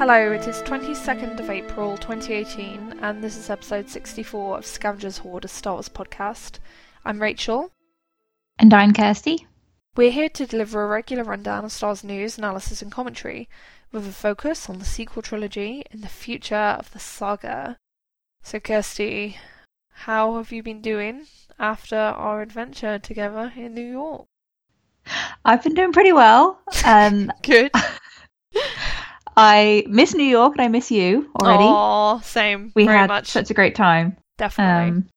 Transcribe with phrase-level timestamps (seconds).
[0.00, 5.44] Hello, it is 22nd of April 2018, and this is episode 64 of Scavengers Hoard,
[5.44, 6.58] a Star Wars podcast.
[7.04, 7.70] I'm Rachel.
[8.58, 9.46] And I'm Kirsty.
[9.96, 13.46] We're here to deliver a regular rundown of Star Wars news, analysis, and commentary,
[13.92, 17.76] with a focus on the sequel trilogy and the future of the saga.
[18.42, 19.36] So, Kirsty,
[19.90, 21.26] how have you been doing
[21.58, 24.28] after our adventure together in New York?
[25.44, 26.58] I've been doing pretty well.
[26.86, 27.72] Um, Good.
[29.40, 31.64] I miss New York and I miss you already.
[31.66, 32.72] Oh, same.
[32.74, 33.26] we very had much.
[33.28, 34.16] such a great time.
[34.36, 34.90] Definitely.
[34.90, 35.08] Um,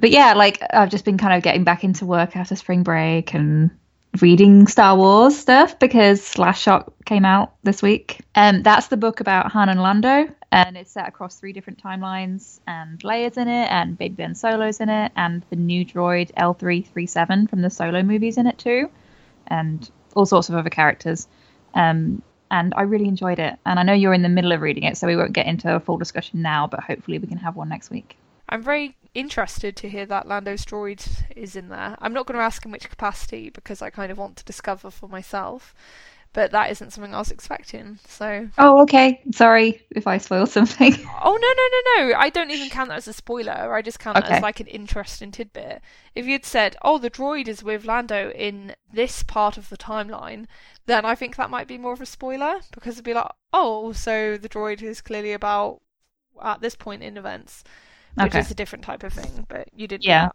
[0.00, 3.34] but yeah, like I've just been kind of getting back into work after spring break
[3.34, 3.70] and
[4.22, 8.20] reading Star Wars stuff because Last Shot came out this week.
[8.34, 12.60] Um, that's the book about Han and Lando, and it's set across three different timelines,
[12.66, 17.50] and Leia's in it, and Baby Ben Solo's in it, and the new droid L3-37
[17.50, 18.90] from the Solo movies in it too,
[19.46, 21.28] and all sorts of other characters.
[21.74, 23.58] Um, and I really enjoyed it.
[23.64, 25.74] And I know you're in the middle of reading it, so we won't get into
[25.74, 28.16] a full discussion now, but hopefully we can have one next week.
[28.48, 31.96] I'm very interested to hear that Lando's droid is in there.
[31.98, 34.90] I'm not going to ask in which capacity because I kind of want to discover
[34.90, 35.74] for myself,
[36.32, 37.98] but that isn't something I was expecting.
[38.06, 39.22] So, Oh, okay.
[39.32, 40.92] Sorry if I spoiled something.
[41.24, 42.18] oh no, no, no, no!
[42.18, 43.74] I don't even count that as a spoiler.
[43.74, 45.80] I just count that as like an interesting tidbit.
[46.14, 50.46] If you'd said, "Oh, the droid is with Lando in this part of the timeline,"
[50.86, 53.92] then I think that might be more of a spoiler because it'd be like, "Oh,
[53.92, 55.80] so the droid is clearly about
[56.42, 57.64] at this point in events."
[58.14, 58.38] Which Okay.
[58.40, 60.02] is a different type of thing, but you did.
[60.04, 60.30] Yeah.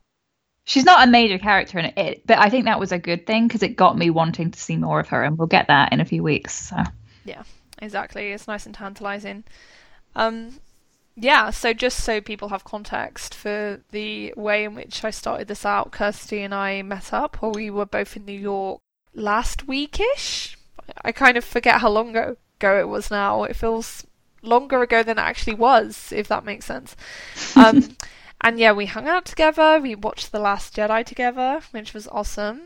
[0.66, 3.48] She's not a major character in it, but I think that was a good thing
[3.48, 6.00] because it got me wanting to see more of her, and we'll get that in
[6.00, 6.54] a few weeks.
[6.54, 6.78] So.
[7.26, 7.42] Yeah,
[7.82, 8.32] exactly.
[8.32, 9.44] It's nice and tantalizing.
[10.16, 10.60] Um,
[11.16, 15.66] yeah, so just so people have context for the way in which I started this
[15.66, 18.80] out, Kirsty and I met up, or we were both in New York
[19.14, 20.56] last weekish.
[21.04, 23.44] I kind of forget how long ago it was now.
[23.44, 24.06] It feels
[24.42, 26.96] longer ago than it actually was, if that makes sense.
[27.56, 27.96] Um,
[28.42, 29.80] and yeah, we hung out together.
[29.82, 32.64] We watched The Last Jedi together, which was awesome.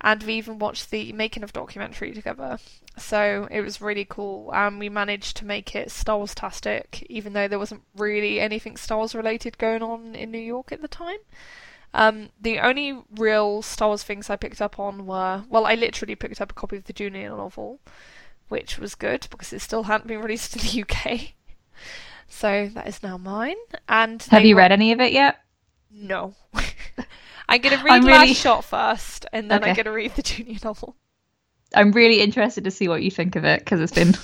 [0.00, 2.58] And we even watched the making of documentary together.
[2.96, 4.52] So it was really cool.
[4.54, 8.76] And we managed to make it Star Wars tastic, even though there wasn't really anything
[8.76, 11.18] Star Wars related going on in New York at the time.
[11.94, 16.14] Um, the only real Star Wars things I picked up on were well, I literally
[16.14, 17.80] picked up a copy of the Junior novel,
[18.48, 21.20] which was good because it still hadn't been released in the UK.
[22.28, 23.56] So that is now mine.
[23.88, 25.38] And Have you were- read any of it yet?
[25.90, 26.34] No.
[27.48, 30.58] I'm gonna read I'm Last really- Shot first, and then I'm gonna read the Junior
[30.62, 30.94] novel.
[31.74, 34.14] I'm really interested to see what you think of it because it's been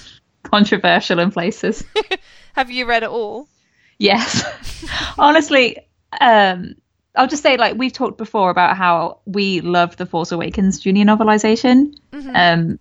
[0.45, 1.85] controversial in places.
[2.55, 3.49] Have you read it all?
[3.99, 4.45] Yes.
[5.19, 5.79] Honestly,
[6.21, 6.75] um,
[7.17, 11.05] I'll just say, like, we've talked before about how we love the Force Awakens junior
[11.05, 12.33] novelization, Mhm.
[12.35, 12.79] um,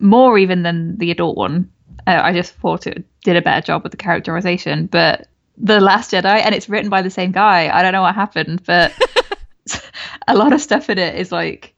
[0.00, 1.70] more even than the adult one.
[2.06, 4.86] Uh, I just thought it did a better job with the characterization.
[4.86, 7.70] But The Last Jedi, and it's written by the same guy.
[7.72, 8.92] I don't know what happened, but
[10.28, 11.74] a lot of stuff in it is like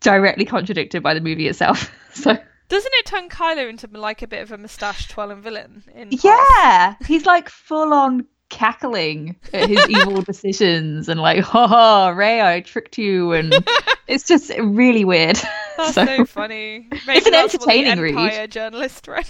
[0.00, 1.90] directly contradicted by the movie itself.
[2.16, 2.32] So
[2.70, 5.82] Doesn't it turn Kylo into like a bit of a moustache twirling villain?
[5.94, 6.08] In?
[6.12, 12.40] Yeah, he's like full on cackling at his evil decisions and like, ha ha, Rey,
[12.40, 13.54] I tricked you, and
[14.06, 15.38] it's just really weird.
[15.76, 16.88] That's So- so, funny.
[17.06, 18.10] Maybe an what the entertaining read.
[18.16, 19.26] Empire journalist read.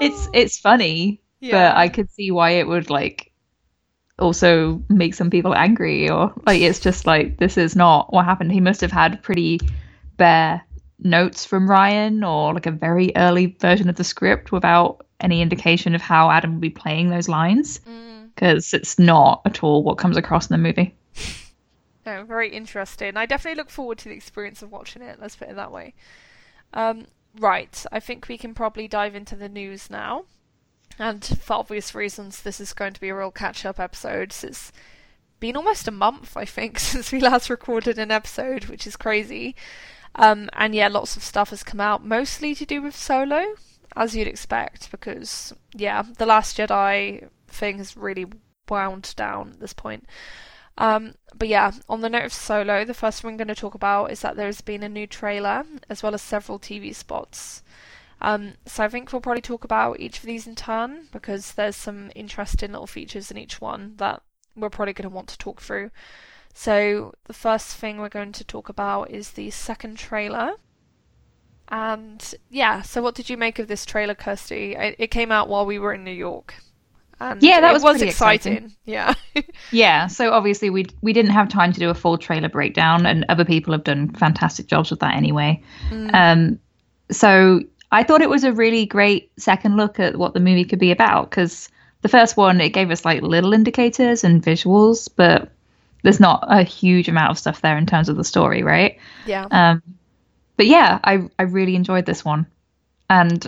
[0.00, 1.72] It's it's funny, Yeah.
[1.72, 3.30] but I could see why it would like
[4.18, 8.52] also make some people angry or like it's just like this is not what happened.
[8.52, 9.60] He must have had pretty
[10.16, 10.62] bare
[10.98, 15.94] notes from Rian or like a very early version of the script without any indication
[15.94, 17.80] of how Adam will be playing those lines.
[17.80, 20.94] Mm, because it's not at all what comes across in the movie.
[22.06, 23.16] no, very interesting.
[23.16, 25.18] I definitely look forward to the experience of watching it.
[25.20, 25.94] Let's put it that way.
[26.72, 27.06] Um,
[27.38, 30.24] right, I think we can probably dive into the news now.
[30.98, 34.34] And for obvious reasons, this is going to be a real catch-up episode.
[34.42, 34.72] It's
[35.40, 39.54] been almost a month, I think, since we last recorded an episode, which is crazy.
[40.16, 43.56] Um, and yeah, lots of stuff has come out, mostly to do with Solo,
[43.96, 48.26] as you'd expect, because yeah, the Last Jedi thing has really
[48.68, 50.06] wound down at this point.
[50.76, 53.74] Um, but yeah, on the note of Solo, the first thing we're going to talk
[53.74, 57.62] about is that there's been a new trailer as well as several TV spots.
[58.20, 61.76] Um, so I think we'll probably talk about each of these in turn because there's
[61.76, 64.22] some interesting little features in each one that
[64.56, 65.90] we're probably going to want to talk through.
[66.54, 70.54] So the first thing we're going to talk about is the second trailer.
[71.68, 74.74] And yeah, so what did you make of this trailer, Kirsty?
[74.74, 76.54] It, it came out while we were in New York.
[77.20, 78.74] And Yeah, that it was was pretty exciting.
[78.84, 79.14] Yeah.
[79.70, 83.24] Yeah, so obviously we we didn't have time to do a full trailer breakdown, and
[83.28, 85.60] other people have done fantastic jobs with that anyway.
[85.90, 86.10] Mm.
[86.14, 86.60] Um,
[87.10, 90.78] so I thought it was a really great second look at what the movie could
[90.78, 91.68] be about because
[92.02, 95.50] the first one it gave us like little indicators and visuals, but
[96.02, 98.98] there's not a huge amount of stuff there in terms of the story, right?
[99.26, 99.46] Yeah.
[99.50, 99.82] Um,
[100.56, 102.46] but yeah, I I really enjoyed this one,
[103.08, 103.46] and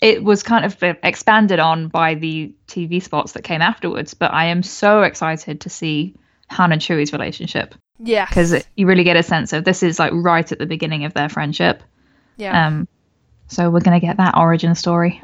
[0.00, 4.14] it was kind of expanded on by the TV spots that came afterwards.
[4.14, 6.14] But I am so excited to see
[6.48, 7.74] Han and Chewie's relationship.
[7.98, 8.26] Yeah.
[8.26, 11.12] Because you really get a sense of this is like right at the beginning of
[11.12, 11.82] their friendship.
[12.36, 12.66] Yeah.
[12.66, 12.88] Um,
[13.48, 15.22] so we're gonna get that origin story.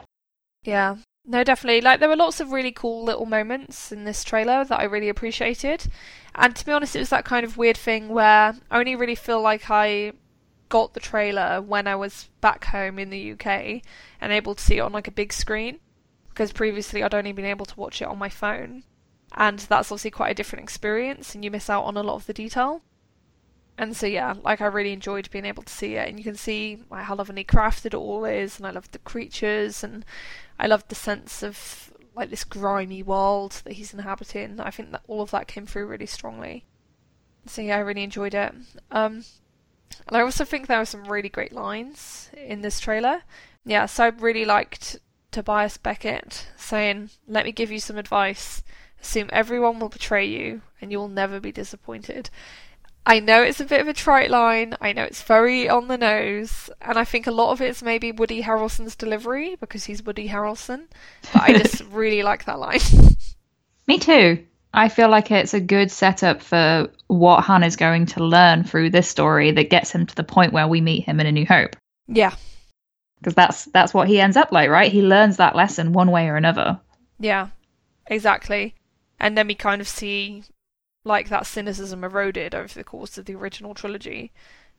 [0.65, 0.97] Yeah.
[1.25, 1.81] No, definitely.
[1.81, 5.09] Like there were lots of really cool little moments in this trailer that I really
[5.09, 5.87] appreciated.
[6.35, 9.15] And to be honest, it was that kind of weird thing where I only really
[9.15, 10.13] feel like I
[10.69, 13.83] got the trailer when I was back home in the UK
[14.21, 15.79] and able to see it on like a big screen
[16.29, 18.85] because previously I'd only been able to watch it on my phone.
[19.35, 22.27] And that's obviously quite a different experience and you miss out on a lot of
[22.27, 22.83] the detail.
[23.79, 26.37] And so yeah, like I really enjoyed being able to see it and you can
[26.37, 30.05] see like, how lovely crafted it all is and I loved the creatures and
[30.59, 34.59] I loved the sense of like this grimy world that he's inhabiting.
[34.59, 36.65] I think that all of that came through really strongly.
[37.47, 38.55] So yeah, I really enjoyed it.
[38.91, 39.25] Um,
[40.07, 43.23] and I also think there were some really great lines in this trailer.
[43.65, 44.99] Yeah, so I really liked
[45.33, 48.63] Tobias Beckett saying, Let me give you some advice.
[49.01, 52.31] Assume everyone will betray you and you will never be disappointed.
[53.09, 55.97] I know it's a bit of a trite line, I know it's very on the
[55.97, 60.29] nose, and I think a lot of it's maybe Woody Harrelson's delivery because he's Woody
[60.29, 60.89] Harrelson,
[61.33, 62.81] but I just really like that line.
[63.87, 64.45] Me too.
[64.77, 68.91] I feel like it's a good setup for what Han is going to learn through
[68.91, 71.47] this story that gets him to the point where we meet him in A New
[71.47, 71.77] Hope.
[72.07, 72.35] Yeah.
[73.19, 74.93] Because that's that's what he ends up like, right?
[74.93, 76.79] He learns that lesson one way or another.
[77.19, 77.49] Yeah.
[78.07, 78.75] Exactly.
[79.19, 80.45] And then we kind of see
[81.05, 84.31] like that cynicism eroded over the course of the original trilogy.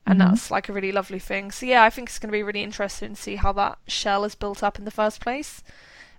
[0.06, 0.30] And Mhm.
[0.30, 1.50] that's like a really lovely thing.
[1.52, 4.24] So yeah, I think it's going to be really interesting to see how that shell
[4.26, 5.64] is built up in the first place.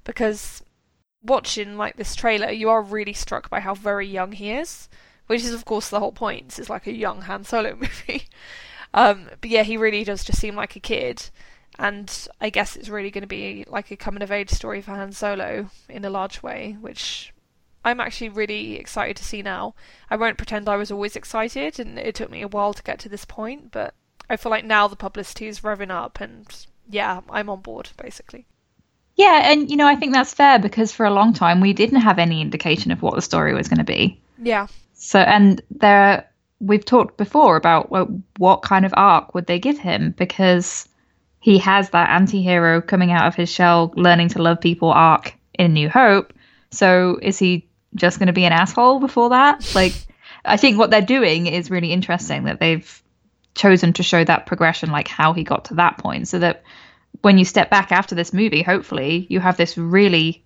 [0.04, 0.62] Because
[1.22, 4.88] watching like this trailer, you are really struck by how very young he is,
[5.26, 6.58] which is of course the whole point.
[6.58, 8.24] It's like a young Han Solo movie.
[8.94, 11.30] um, but yeah, he really does just seem like a kid,
[11.78, 14.92] and I guess it's really going to be like a coming of age story for
[14.92, 17.32] Han Solo in a large way, which
[17.84, 19.74] I'm actually really excited to see now.
[20.10, 22.98] I won't pretend I was always excited, and it took me a while to get
[23.00, 23.94] to this point, but
[24.30, 26.46] I feel like now the publicity is revving up, and
[26.88, 28.46] yeah, I'm on board basically.
[29.18, 32.00] Yeah, and you know, I think that's fair because for a long time we didn't
[32.00, 34.20] have any indication of what the story was going to be.
[34.40, 36.28] Yeah, So, and there,
[36.60, 40.88] we've talked before about well, what kind of arc would they give him because
[41.40, 45.72] he has that anti-hero coming out of his shell, learning to love people arc in
[45.72, 46.32] New Hope.
[46.70, 49.74] So, is he just going to be an asshole before that?
[49.74, 49.94] Like,
[50.44, 53.02] I think what they're doing is really interesting that they've
[53.54, 56.62] chosen to show that progression, like how he got to that point, so that
[57.22, 60.44] when you step back after this movie, hopefully you have this really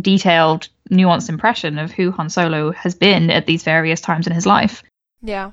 [0.00, 4.46] detailed, nuanced impression of who Han Solo has been at these various times in his
[4.46, 4.82] life.
[5.22, 5.52] yeah,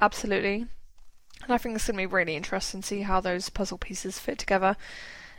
[0.00, 0.66] absolutely.
[1.42, 4.18] And I think it's going to be really interesting to see how those puzzle pieces
[4.18, 4.76] fit together.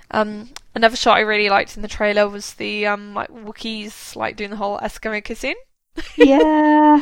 [0.10, 4.36] Um, another shot I really liked in the trailer was the um, like Wookiees like
[4.36, 5.56] doing the whole Eskimo kissing.
[6.18, 7.02] Yeah.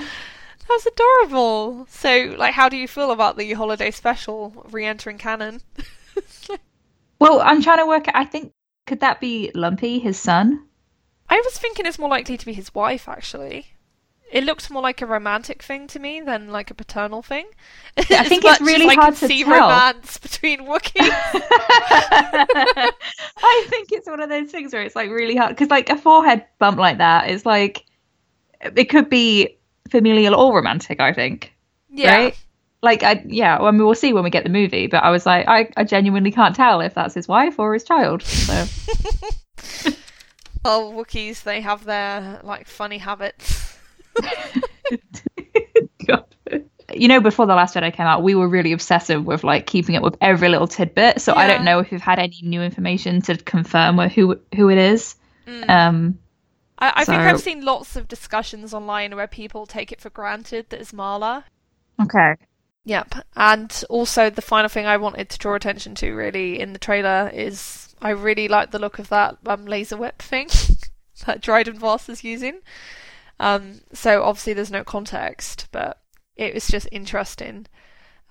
[0.67, 1.87] That was adorable.
[1.89, 5.61] So, like, how do you feel about the holiday special re-entering canon?
[7.19, 8.15] Well, I'm trying to work out.
[8.15, 8.53] I think
[8.87, 10.65] could that be Lumpy, his son?
[11.29, 13.67] I was thinking it's more likely to be his wife, actually.
[14.31, 17.47] It looked more like a romantic thing to me than like a paternal thing.
[17.97, 19.53] I think it's really as I hard can to see tell.
[19.53, 20.93] romance between Wookiees.
[23.41, 25.97] I think it's one of those things where it's like really hard because like a
[25.97, 27.85] forehead bump like that is like
[28.61, 29.57] it could be
[29.89, 30.99] familial or romantic.
[30.99, 31.53] I think.
[31.89, 32.15] yeah.
[32.15, 32.37] Right?
[32.81, 35.25] Like I yeah, I mean we'll see when we get the movie, but I was
[35.25, 38.23] like I, I genuinely can't tell if that's his wife or his child.
[38.23, 38.53] So
[40.63, 43.77] Well, Wookiees, they have their like funny habits.
[46.93, 49.95] You know, before the last Jedi came out, we were really obsessive with like keeping
[49.95, 51.21] up with every little tidbit.
[51.21, 54.77] So I don't know if you've had any new information to confirm who who it
[54.77, 55.15] is.
[55.45, 55.69] Mm.
[55.69, 56.19] Um,
[56.79, 60.69] I, I think I've seen lots of discussions online where people take it for granted
[60.69, 61.45] that it's Malla.
[62.01, 62.35] okay.
[62.89, 63.23] Yep.
[63.35, 67.29] And also the final thing I wanted to draw attention to really in the trailer
[67.31, 70.49] is I really like the look of that um, laser whip thing
[71.27, 72.61] that Dryden Voss is using.
[73.39, 76.01] Um, so obviously there's no context, but
[76.35, 77.67] it was just interesting.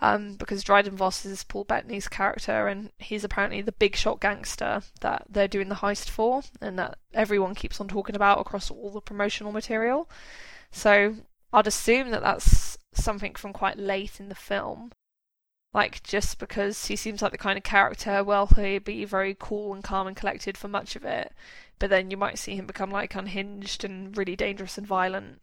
[0.00, 4.82] Um, because Dryden Voss is Paul Bettany's character, and he's apparently the big shot gangster
[5.02, 8.90] that they're doing the heist for, and that everyone keeps on talking about across all
[8.90, 10.10] the promotional material.
[10.72, 11.14] So
[11.52, 14.92] I'd assume that that's something from quite late in the film.
[15.74, 19.74] Like just because he seems like the kind of character, well, he'd be very cool
[19.74, 21.32] and calm and collected for much of it,
[21.78, 25.40] but then you might see him become like unhinged and really dangerous and violent,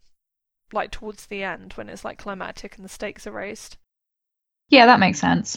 [0.72, 3.76] like towards the end when it's like climactic and the stakes are raised.
[4.68, 5.56] Yeah, that makes sense.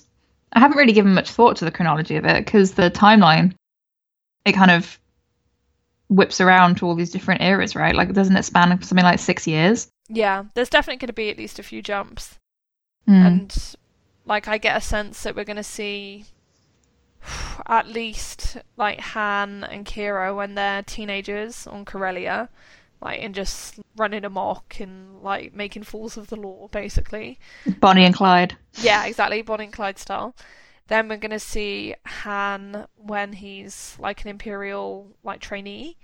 [0.53, 3.55] I haven't really given much thought to the chronology of it because the timeline,
[4.46, 5.00] it kind of
[6.10, 7.96] whips around to all these different eras, right?
[7.96, 9.89] Like, doesn't it span something like six years?
[10.09, 12.37] Yeah, there's definitely going to be at least a few jumps.
[13.07, 13.27] Mm.
[13.27, 13.75] And,
[14.25, 16.25] like, I get a sense that we're going to see
[17.67, 22.49] at least, like, Han and Qi'ra when they're teenagers on Corellia,
[23.01, 27.39] like, and just running amok and, like, making fools of the law, basically.
[27.79, 28.57] Bonnie and Clyde.
[28.81, 30.35] Yeah, exactly, Bonnie and Clyde style.
[30.89, 35.97] Then we're gonna see Han when he's like an Imperial like trainee,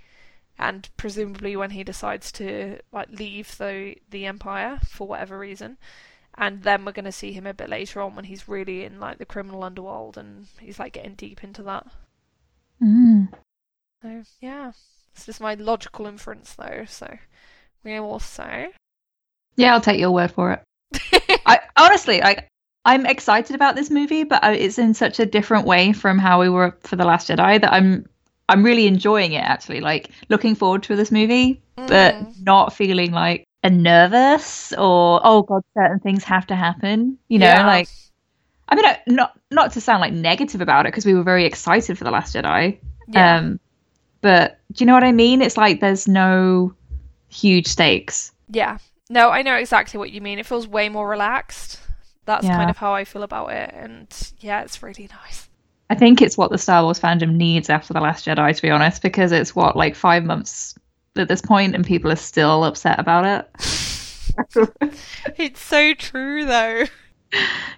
[0.58, 5.76] and presumably when he decides to like leave the the Empire for whatever reason.
[6.38, 9.18] And then we're gonna see him a bit later on when he's really in like
[9.18, 11.86] the criminal underworld and he's like getting deep into that.
[12.82, 13.28] Mm.
[14.02, 14.72] So yeah,
[15.14, 16.84] this is my logical inference though.
[16.86, 17.18] So
[17.84, 18.70] we will say.
[19.56, 20.62] Yeah, I'll take your word for it.
[21.46, 22.48] I honestly, like,
[22.84, 26.48] I'm excited about this movie, but it's in such a different way from how we
[26.48, 28.06] were for the Last Jedi that I'm
[28.48, 29.42] I'm really enjoying it.
[29.42, 32.32] Actually, like looking forward to this movie, but Mm.
[32.44, 37.18] not feeling like a nervous or oh god, certain things have to happen.
[37.28, 37.66] You know, Yeah.
[37.66, 37.88] like
[38.68, 41.96] I mean, not not to sound like negative about it because we were very excited
[41.98, 42.78] for the Last Jedi.
[43.08, 43.36] yeah.
[43.38, 43.60] Um,
[44.22, 45.40] but do you know what I mean?
[45.42, 46.74] It's like there's no
[47.28, 48.32] huge stakes.
[48.50, 48.78] Yeah.
[49.08, 50.38] No, I know exactly what you mean.
[50.40, 51.78] It feels way more relaxed.
[52.24, 52.56] That's Yeah.
[52.56, 53.72] kind of how I feel about it.
[53.72, 54.08] And
[54.40, 55.45] yeah, it's really nice.
[55.88, 58.70] I think it's what the Star Wars fandom needs after The Last Jedi, to be
[58.70, 60.74] honest, because it's what, like five months
[61.16, 63.50] at this point, and people are still upset about it.
[65.38, 66.84] It's so true, though.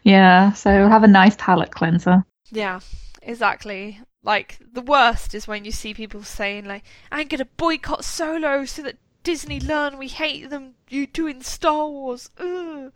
[0.02, 2.24] yeah, so have a nice palate cleanser.
[2.50, 2.80] Yeah,
[3.22, 4.00] exactly.
[4.24, 8.64] Like, the worst is when you see people saying, like, I'm going to boycott Solo
[8.64, 12.30] so that Disney learn we hate them you doing Star Wars.
[12.38, 12.92] Ugh.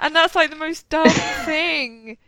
[0.00, 1.08] And that's like the most dumb
[1.44, 2.18] thing.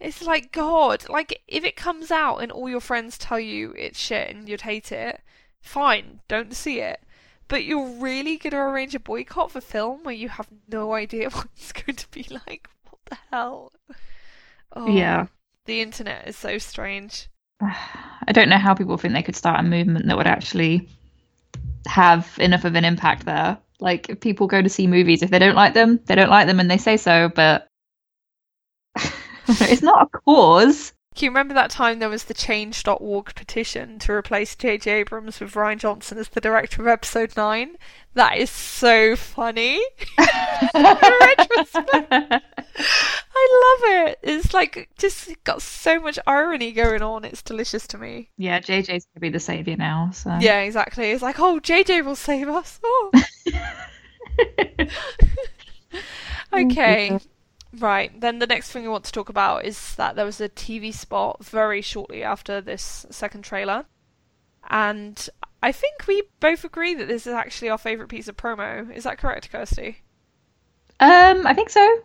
[0.00, 3.98] It's like, God, like, if it comes out and all your friends tell you it's
[3.98, 5.20] shit and you'd hate it,
[5.60, 7.00] fine, don't see it.
[7.48, 11.28] But you're really going to arrange a boycott for film where you have no idea
[11.30, 12.68] what it's going to be like?
[12.88, 13.72] What the hell?
[14.72, 15.26] Oh, Yeah.
[15.66, 17.28] The internet is so strange.
[17.60, 20.88] I don't know how people think they could start a movement that would actually
[21.86, 23.58] have enough of an impact there.
[23.80, 26.46] Like, if people go to see movies, if they don't like them, they don't like
[26.46, 27.66] them and they say so, but
[29.70, 30.92] it's not a cause.
[31.16, 35.00] Can you remember that time there was the change.org petition to replace J.J.
[35.00, 37.76] Abrams with Rian Johnson as the director of episode 9?
[38.14, 39.84] That is so funny.
[40.18, 40.80] I
[43.42, 44.18] love it.
[44.22, 47.24] It's like just got so much irony going on.
[47.24, 48.30] It's delicious to me.
[48.36, 50.10] yeah, JJ's going to be the savior now.
[50.12, 51.10] So Yeah, exactly.
[51.10, 52.78] It's like, oh, JJ will save us.
[52.84, 53.10] Oh.
[56.52, 57.18] okay.
[57.78, 58.18] Right.
[58.20, 60.92] Then the next thing we want to talk about is that there was a TV
[60.92, 63.84] spot very shortly after this second trailer.
[64.68, 65.28] And
[65.62, 68.92] I think we both agree that this is actually our favourite piece of promo.
[68.94, 70.02] Is that correct, Kirsty?
[70.98, 71.98] Um, I think so.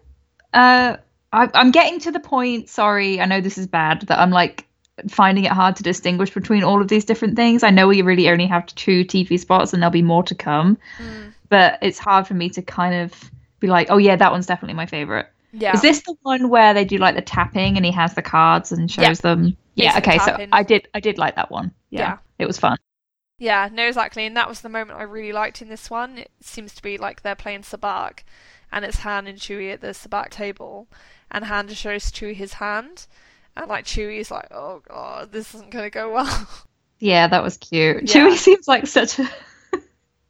[0.54, 0.98] Uh,
[1.34, 2.70] I, I'm getting to the point.
[2.70, 4.04] Sorry, I know this is bad.
[4.04, 4.68] That I'm like
[5.10, 7.64] finding it hard to distinguish between all of these different things.
[7.64, 10.78] I know we really only have two TV spots, and there'll be more to come.
[11.50, 14.76] But it's hard for me to kind of be like, oh yeah, that one's definitely
[14.76, 15.28] my favorite.
[15.58, 15.74] Yeah.
[15.74, 18.72] Is this the one where they do like the tapping and he has the cards
[18.72, 19.14] and shows Yeah.
[19.14, 19.58] them?
[19.76, 20.00] Yeah.
[20.00, 20.18] Basic Okay.
[20.20, 20.48] So.
[20.52, 20.88] I did.
[20.94, 21.72] I did like that one.
[21.90, 22.00] Yeah.
[22.00, 22.18] Yeah.
[22.40, 22.78] It was fun.
[23.38, 24.26] Yeah, no, exactly.
[24.26, 26.18] And that was the moment I really liked in this one.
[26.18, 28.20] It seems to be like they're playing Sabacc,
[28.72, 30.88] and it's Han and Chewie at the Sabacc table,
[31.30, 33.08] and Han just shows Chewie his hand,
[33.58, 36.48] and like Chewie's like, oh god, this isn't gonna go well.
[37.00, 38.04] Yeah, that was cute.
[38.04, 38.28] Yeah.
[38.30, 39.30] Chewie seems like such a.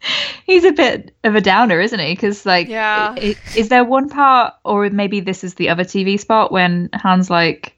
[0.46, 2.14] He's a bit of a downer, isn't he?
[2.14, 3.16] Because like, Yeah.
[3.16, 7.76] is there one part, or maybe this is the other TV spot when Han's like,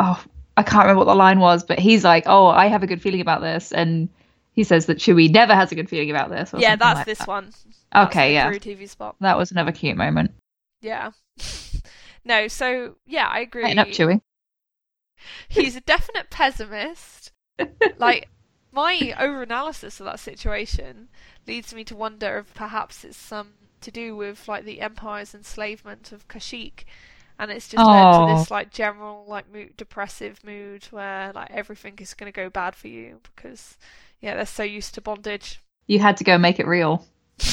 [0.00, 0.22] oh,
[0.56, 3.02] I can't remember what the line was, but he's like, oh, I have a good
[3.02, 4.08] feeling about this, and
[4.52, 6.54] he says that Chewie never has a good feeling about this.
[6.54, 7.28] or yeah, that's like this that.
[7.28, 7.52] one.
[7.92, 9.16] That's Okay, yeah, TV spot.
[9.20, 10.32] that was another cute moment.
[10.80, 11.10] Yeah.
[12.24, 13.64] no, so yeah, I agree.
[13.64, 14.20] Lighten up, Chewie.
[15.48, 17.32] He's a definite pessimist.
[17.98, 18.28] like
[18.76, 21.08] my overanalysis of that situation
[21.46, 26.12] leads me to wonder if perhaps it's some to do with like the empire's enslavement
[26.12, 26.84] of Kashyyyk,
[27.38, 31.94] and it's just led to this like general like mood, depressive mood where like everything
[31.98, 33.78] is going to go bad for you because
[34.20, 35.60] yeah they're so used to bondage.
[35.86, 37.06] You had to go make it real.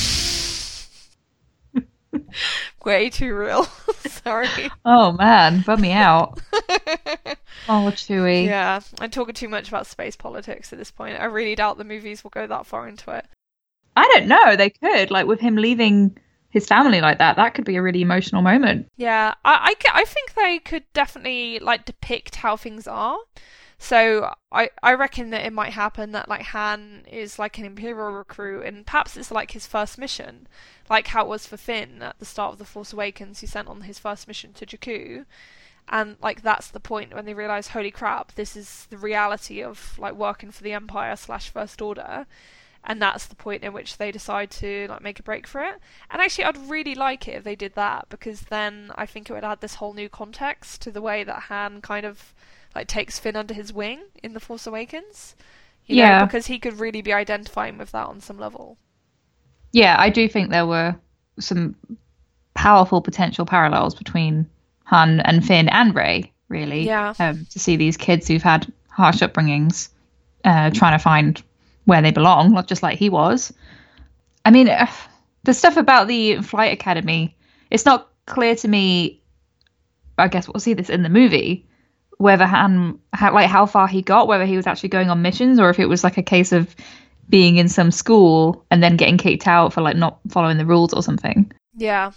[2.84, 3.64] way too real.
[4.00, 4.50] Sorry.
[4.84, 6.42] Oh man, bum me out.
[7.70, 8.46] Oh, Chewie.
[8.46, 11.20] yeah, I'm talking too much about space politics at this point.
[11.20, 13.26] I really doubt the movies will go that far into it.
[13.96, 14.56] I don't know.
[14.56, 16.18] They could like with him leaving
[16.50, 17.36] his family like that.
[17.36, 18.88] That could be a really emotional moment.
[18.98, 23.18] Yeah, I, I, I think they could definitely like depict how things are.
[23.80, 28.12] So I, I reckon that it might happen that like Han is like an Imperial
[28.12, 30.48] recruit, and perhaps it's like his first mission,
[30.90, 33.42] like how it was for Finn at the start of the Force Awakens.
[33.42, 35.26] He sent on his first mission to Jakku,
[35.90, 39.98] and like that's the point when they realize, holy crap, this is the reality of
[40.00, 42.26] like working for the Empire slash First Order,
[42.84, 45.76] and that's the point in which they decide to like make a break for it.
[46.10, 49.34] And actually, I'd really like it if they did that because then I think it
[49.34, 52.34] would add this whole new context to the way that Han kind of
[52.76, 55.36] like takes Finn under his wing in the Force Awakens.
[55.86, 56.20] You Yeah.
[56.20, 58.78] know, because he could really be identifying with that on some level.
[59.74, 60.96] Yeah, I do think there were
[61.40, 61.76] some
[62.54, 64.48] powerful potential parallels between
[64.84, 66.86] Han and Finn and Rey, really.
[66.86, 67.14] Yeah.
[67.20, 69.90] Um, to see these kids who've had harsh upbringings
[70.44, 71.42] uh, trying to find
[71.86, 73.54] where they belong, not just like he was.
[74.46, 74.88] I mean, uh,
[75.44, 77.36] the stuff about the flight academy,
[77.70, 79.22] it's not clear to me.
[80.18, 81.66] I guess we'll see this in the movie
[82.18, 85.60] whether Han, how, like how far he got, whether he was actually going on missions,
[85.60, 86.76] or if it was like a case of
[87.30, 90.94] being in some school and then getting kicked out for like not following the rules
[90.94, 91.52] or something.
[91.76, 92.12] Yeah.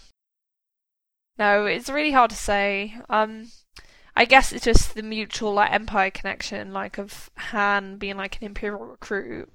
[1.39, 2.97] No, it's really hard to say.
[3.09, 3.51] Um,
[4.17, 8.47] I guess it's just the mutual like Empire connection, like of Han being like an
[8.47, 9.53] Imperial recruit,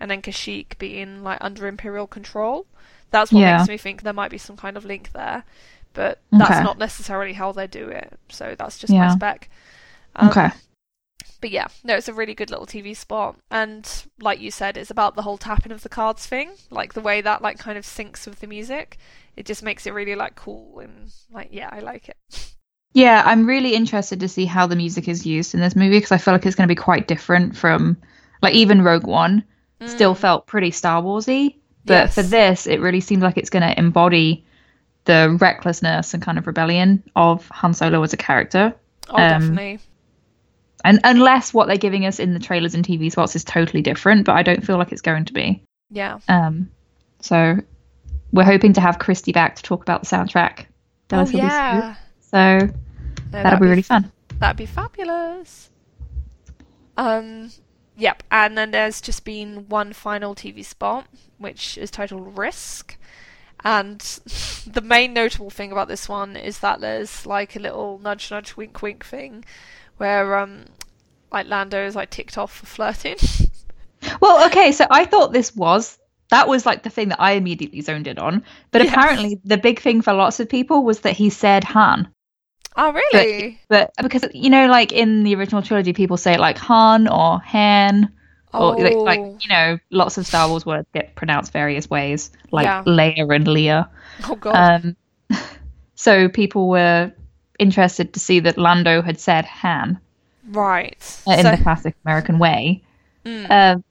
[0.00, 2.66] and then Kashyyyk being like under Imperial control.
[3.10, 3.44] That's what Yeah.
[3.44, 5.44] makes me think there might be some kind of link there,
[5.94, 6.62] but that's Okay.
[6.62, 8.18] not necessarily how they do it.
[8.30, 9.50] So that's just my spec.
[10.16, 10.50] Um, okay.
[11.44, 13.86] But yeah, no, it's a really good little TV spot, and
[14.18, 17.20] like you said, it's about the whole tapping of the cards thing, like the way
[17.20, 18.96] that like kind of syncs with the music.
[19.36, 22.16] It just makes it really like cool and like yeah, I like it.
[22.94, 26.12] Yeah, I'm really interested to see how the music is used in this movie because
[26.12, 27.98] I feel like it's going to be quite different from,
[28.40, 29.44] like, even Rogue One
[29.84, 32.14] still Mm, felt pretty Star Warsy, but Yes.
[32.14, 34.46] for this, it really seems like it's going to embody
[35.04, 38.74] the recklessness and kind of rebellion of Han Solo as a character.
[39.10, 39.80] oh, um, definitely.
[40.84, 44.26] And unless what they're giving us in the trailers and TV spots is totally different,
[44.26, 45.62] but I don't feel like it's going to be.
[45.90, 46.18] Yeah.
[46.28, 46.70] Um,
[47.20, 47.56] so
[48.32, 50.66] we're hoping to have Christy back to talk about the soundtrack.
[51.10, 51.94] Oh yeah.
[52.20, 52.72] So No,
[53.30, 54.12] that'll that'd be really fun.
[54.38, 55.70] That'd be fabulous.
[56.96, 57.50] Um,
[57.96, 58.22] yep.
[58.30, 61.06] And then there's just been one final TV spot,
[61.38, 62.96] which is titled Risk.
[63.64, 64.00] And
[64.66, 68.56] the main notable thing about this one is that there's like a little nudge, nudge,
[68.56, 69.44] wink, wink thing,
[69.98, 70.64] where um,
[71.32, 73.16] like Lando is like ticked off for flirting.
[74.20, 77.80] Well, okay, so I thought this was that was like the thing that I immediately
[77.80, 78.44] zoned in on.
[78.70, 78.92] But Yes.
[78.92, 82.08] apparently the big thing for lots of people was that he said Han.
[82.76, 83.58] oh, really?
[83.68, 87.40] But because you know, like in the original trilogy, people say it like Han or
[87.40, 88.12] Han.
[88.52, 89.38] Or like, like Oh.
[89.40, 92.82] you know, lots of Star Wars words get pronounced various ways, like Yeah.
[92.84, 93.88] Leia and Leah.
[94.28, 94.84] Oh god.
[94.84, 94.96] Um,
[95.94, 97.10] so people were
[97.58, 100.00] interested to see that Lando had said Han
[100.50, 101.20] right.
[101.26, 102.82] uh, in so, the classic American way.
[103.24, 103.50] Mm.
[103.50, 103.84] Um,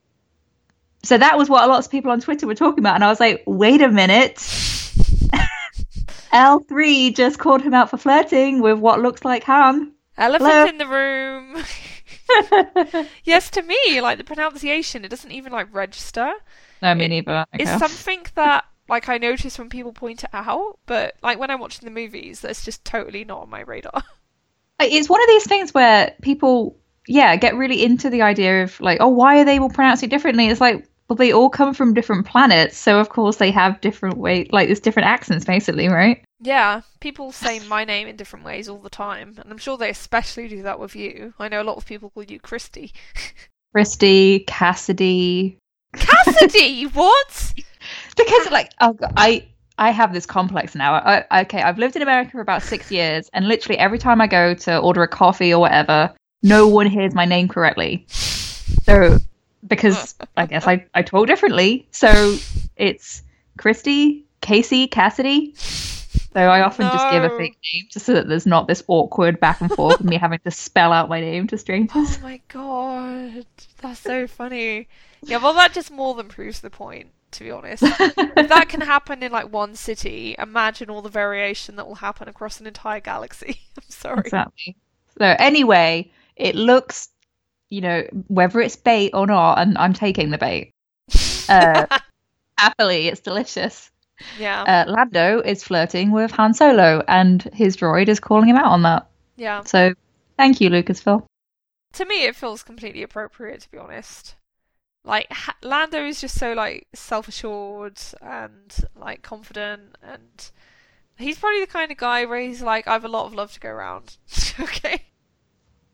[1.03, 3.09] so that was what a lot of people on Twitter were talking about, and I
[3.09, 4.37] was like, wait a minute.
[6.33, 9.91] L3 just called him out for flirting with what looks like Han.
[10.17, 10.65] Elephant Hello?
[10.65, 11.63] in the room.
[13.23, 16.31] yes, to me, like the pronunciation, it doesn't even like register.
[16.81, 17.45] no, me It- neither.
[17.53, 21.59] It's something that like I notice when people point it out, but like when I'm
[21.59, 24.03] watching the movies, that's just totally not on my radar.
[24.79, 26.75] It's one of these things where people,
[27.07, 30.09] yeah, get really into the idea of like, oh, why are they all pronouncing it
[30.09, 30.47] differently?
[30.47, 34.17] It's like, well, they all come from different planets, so of course they have different
[34.17, 36.21] way, like there's different accents, basically, right?
[36.43, 39.89] yeah, people say my name in different ways all the time, and I'm sure they
[39.89, 41.33] especially do that with you.
[41.39, 42.93] I know a lot of people call you Christy.
[43.73, 45.57] Christy, Cassidy,
[45.95, 47.53] Cassidy, what?
[48.15, 49.45] Because like oh, God, I
[49.77, 50.93] I have this complex now.
[50.93, 54.27] I, okay, I've lived in America for about six years, and literally every time I
[54.27, 58.05] go to order a coffee or whatever, no one hears my name correctly.
[58.09, 59.17] So
[59.67, 62.37] because I guess I I talk differently, so
[62.75, 63.23] it's
[63.57, 65.53] Christy, Casey, Cassidy.
[65.55, 69.39] So I often just give a fake name just so that there's not this awkward
[69.39, 72.17] back and forth of me having to spell out my name to oh strangers.
[72.17, 73.45] Oh my god,
[73.81, 74.87] that's so funny.
[75.21, 77.83] Yeah, well, that just more than proves the point, to be honest.
[77.83, 82.27] if that can happen in like one city, imagine all the variation that will happen
[82.27, 83.59] across an entire galaxy.
[83.77, 84.19] I'm sorry.
[84.21, 84.75] Exactly.
[85.17, 87.09] So anyway, it looks,
[87.69, 90.71] you know, whether it's bait or not, and I'm taking the bait.
[91.49, 91.85] Uh,
[92.57, 93.91] happily, it's delicious.
[94.39, 94.63] Yeah.
[94.63, 98.83] Uh, Lando is flirting with Han Solo, and his droid is calling him out on
[98.83, 99.07] that.
[99.35, 99.61] yeah.
[99.65, 99.93] So,
[100.37, 101.25] thank you, Lucasfilm.
[101.93, 104.35] To me, it feels completely appropriate, to be honest.
[105.03, 110.51] Like, Lando is just so, like, self assured and, like, confident, and
[111.17, 113.51] he's probably the kind of guy where he's like, I have a lot of love
[113.53, 114.17] to go around.
[114.59, 115.03] okay?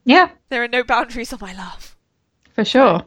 [0.03, 1.95] Yeah, There are no boundaries on my love.
[2.53, 3.05] for sure.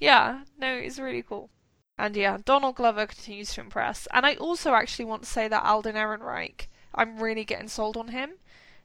[0.00, 1.50] Yeah, no, it's really cool.
[1.96, 4.08] And yeah, Donald Glover continues to impress.
[4.12, 8.08] And I also actually want to say that Alden Ehrenreich, I'm really getting sold on
[8.08, 8.32] him.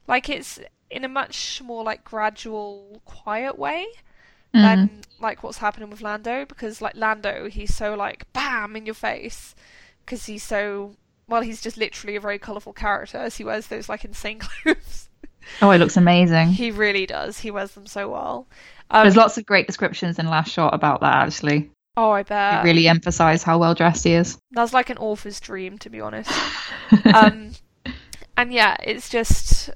[0.06, 3.86] Like it's in a much more like gradual, quiet way
[4.54, 4.62] Mm.
[4.62, 6.44] than like what's happening with Lando.
[6.44, 9.54] Because like Lando, he's so like bam in your face
[10.04, 10.92] because he's so
[11.28, 15.08] well, he's just literally a very colourful character as he wears those like insane clothes.
[15.62, 16.48] Oh, it looks amazing.
[16.48, 17.38] he really does.
[17.40, 18.46] He wears them so well.
[18.90, 21.70] Um, There's lots of great descriptions in Last Shot about that, actually.
[21.96, 22.62] oh, I bet.
[22.62, 24.38] They really emphasize how well dressed he is.
[24.52, 26.30] That's like an author's dream, to be honest.
[27.14, 27.52] um,
[28.36, 29.70] and yeah, it's just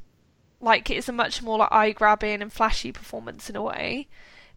[0.61, 4.09] like it's a much more like eye grabbing and flashy performance in a way.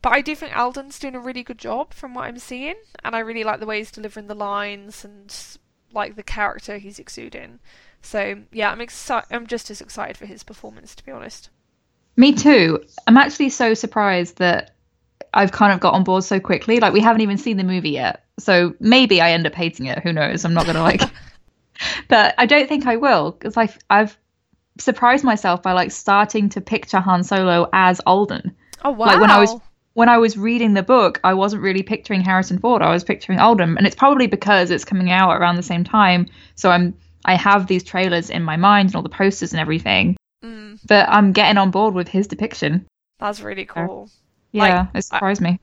[0.06, 3.16] But I do think Alden's doing a really good job from what I'm seeing, and
[3.16, 5.36] I really like the way he's delivering the lines and
[5.94, 7.58] like the character he's exuding.
[8.04, 9.26] So yeah, I'm excited.
[9.32, 11.50] I'm just as excited for his performance, to be honest.
[12.16, 12.84] Me too.
[13.08, 14.76] I'm actually so surprised that
[15.34, 16.80] I've kind of got on board so quickly.
[16.80, 18.26] Like we haven't even seen the movie yet.
[18.38, 20.04] So maybe I end up hating it.
[20.04, 20.46] Who knows?
[20.46, 21.02] I'm not going to like
[22.10, 24.16] But I don't think I will because I've I've
[24.78, 28.56] surprised myself by like starting to picture Han Solo as Alden.
[28.84, 29.08] Oh wow!
[29.08, 29.60] Like when I was
[29.96, 32.82] when I was reading the book, I wasn't really picturing Harrison Ford.
[32.84, 36.28] I was picturing Alden, and it's probably because it's coming out around the same time.
[36.56, 36.94] So I'm
[37.26, 40.16] I have these trailers in my mind and all the posters and everything.
[40.44, 42.86] Mm, But I'm getting on board with his depiction.
[43.20, 44.10] that's really cool.
[44.52, 45.60] Yeah, Like, it surprised me.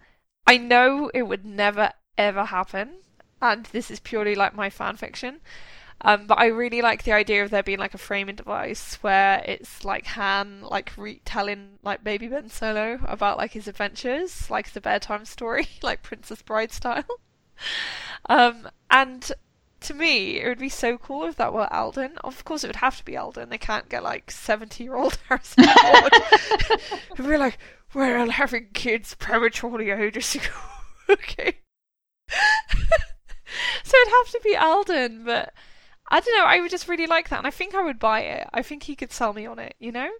[0.46, 2.88] I know it would never ever happen,
[3.40, 5.40] and this is purely like my fan fiction.
[6.04, 9.42] Um, but I really like the idea of there being like a framing device where
[9.46, 14.80] it's like Han like retelling like baby Ben Solo about like his adventures, like the
[14.80, 17.04] bedtime story, like Princess Bride style.
[18.28, 19.30] um, and
[19.82, 22.18] to me, it would be so cool if that were Alden.
[22.24, 23.48] Of course, it would have to be Alden.
[23.48, 26.12] They can't get like seventy-year-old Harrison Ford.
[27.12, 27.58] It'd be like,
[27.94, 30.50] we're all having kids prematurely ages ago.
[31.10, 31.58] okay.
[32.28, 35.52] so it'd have to be Alden, but
[36.12, 36.44] I don't know.
[36.44, 38.48] I would just really like that, and I think I would buy it.
[38.52, 40.10] I think he could sell me on it, you know.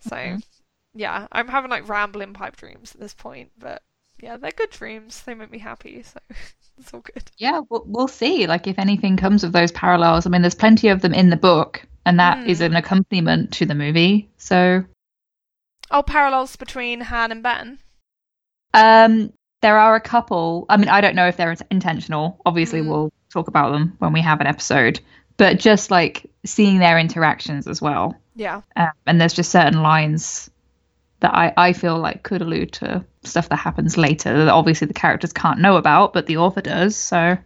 [0.00, 0.42] So Mhm.
[0.94, 3.82] yeah, I'm having like rambling pipe dreams at this point, but
[4.20, 5.22] yeah, they're good dreams.
[5.22, 6.18] They make me happy, so
[6.78, 7.30] it's all good.
[7.38, 8.46] Yeah, we'll, we'll see.
[8.46, 10.26] Like if anything comes of those parallels.
[10.26, 12.64] I mean, there's plenty of them in the book, and that is Hmm.
[12.64, 14.28] an accompaniment to the movie.
[14.36, 14.84] So
[15.90, 17.78] Oh, parallels between Han and Ben.
[18.74, 19.32] Um,
[19.62, 20.66] there are a couple.
[20.68, 22.40] I mean, I don't know if they're intentional.
[22.44, 22.88] Obviously, Mm.
[22.88, 25.00] we'll talk about them when we have an episode.
[25.36, 28.16] But just like seeing their interactions as well.
[28.34, 28.62] Yeah.
[28.76, 30.50] Um, and there's just certain lines
[31.20, 34.94] that I, I feel like could allude to stuff that happens later that obviously the
[34.94, 36.96] characters can't know about, but the author does.
[36.96, 37.38] So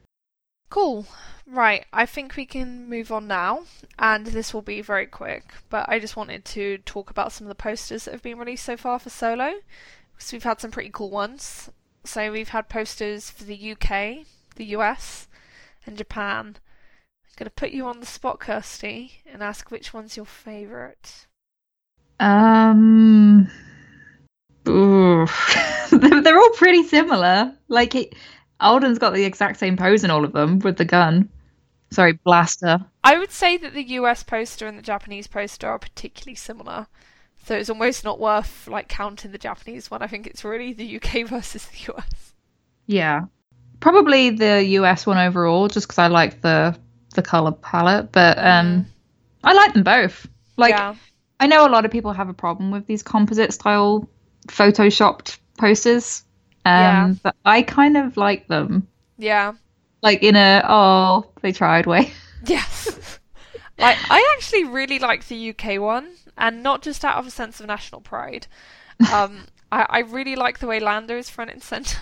[0.70, 1.06] Cool.
[1.46, 3.64] Right, I think we can move on now,
[3.98, 5.42] and this will be very quick.
[5.68, 8.64] But I just wanted to talk about some of the posters that have been released
[8.64, 9.54] so far for Solo,
[10.14, 11.68] because we've had some pretty cool ones.
[12.04, 15.26] So we've had posters for the UK, the US,
[15.84, 16.56] and Japan.
[17.40, 21.26] Gonna put you on the spot, Kirsty, and ask which one's your favourite.
[22.20, 23.50] Um,
[24.64, 27.54] they're they're all pretty similar.
[27.68, 28.14] Like it,
[28.60, 31.30] Alden's got the exact same pose in all of them with the gun.
[31.90, 32.78] Sorry, blaster.
[33.04, 36.88] I would say that the US poster and the Japanese poster are particularly similar.
[37.46, 40.02] So it's almost not worth like counting the Japanese one.
[40.02, 42.34] I think it's really the UK versus the US.
[42.84, 43.22] Yeah,
[43.80, 46.78] probably the US one overall, just because I like the
[47.14, 48.12] the color palette.
[48.12, 48.86] But um,
[49.44, 50.26] I like them both.
[50.56, 50.94] Like yeah.
[51.38, 54.08] I know a lot of people have a problem with these composite style
[54.48, 56.24] photoshopped posters.
[56.64, 57.14] Um, Yeah.
[57.22, 58.86] but I kind of like them.
[59.18, 59.54] Yeah.
[60.02, 62.10] Like in a oh they tried way.
[62.46, 63.18] Yes.
[63.78, 67.60] I I actually really like the UK one, and not just out of a sense
[67.60, 68.46] of national pride.
[69.12, 71.98] Um, I, I really like the way Lando is front and center.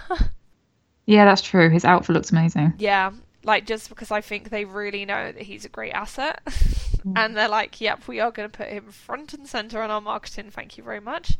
[1.07, 1.71] Yeah, that's true.
[1.71, 2.75] His outfit looks amazing.
[2.79, 3.11] yeah,
[3.45, 6.41] like just because I think they really know that he's a great asset,
[7.17, 10.01] and they're like, "Yep, we are going to put him front and center on our
[10.01, 10.51] marketing.
[10.51, 11.39] Thank you very much,"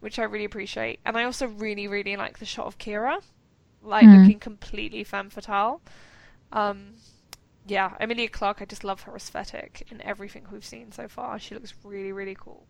[0.00, 1.00] which I really appreciate.
[1.04, 3.22] And I also really, really like the shot of Qi'ra,
[3.82, 4.18] like Mm.
[4.18, 5.80] looking completely femme fatale.
[6.52, 6.94] Um,
[7.66, 11.38] yeah, Emilia Clarke, I just love her aesthetic in everything we've seen so far.
[11.38, 12.66] She looks really, really cool.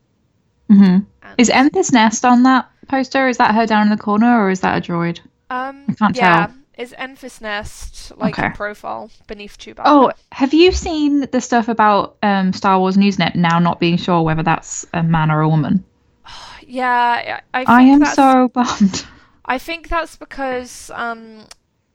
[0.69, 3.29] hmm And, Is Enfys Nest on that poster?
[3.29, 5.21] Is that her down in the corner, or is that a droid?
[5.51, 6.55] um, I can't yeah, tell.
[6.79, 8.51] Is Enfys Nest like Okay.
[8.51, 9.83] profile beneath Chewbacca?
[9.85, 14.23] Oh, have you seen the stuff about um, Star Wars Newsnet now not being sure
[14.23, 15.85] whether that's a man or a woman?
[16.67, 19.05] yeah, I, I think I am so bummed.
[19.45, 21.47] I think that's because um,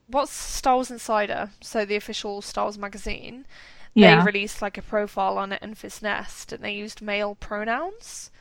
[0.08, 1.52] what's Star Wars Insider?
[1.62, 3.46] So the official Star Wars magazine,
[3.96, 4.20] Yeah.
[4.20, 8.32] they released like a profile on Enfys Nest, and they used male pronouns.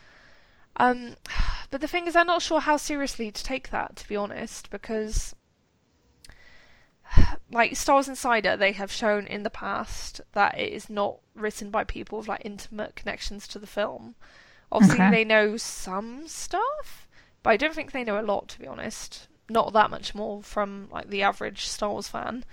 [0.77, 1.17] Um,
[1.71, 4.71] but the thing is, I'm not sure how seriously to take that, to be honest,
[4.71, 5.35] because
[7.51, 11.71] like Star Wars Insider, they have shown in the past that it is not written
[11.71, 14.15] by people with like intimate connections to the film.
[14.73, 15.11] Obviously, Okay.
[15.11, 17.07] they know some stuff,
[17.43, 19.29] but I don't think they know a lot, to be honest.
[19.49, 22.45] Not that much more from like the average Star Wars fan.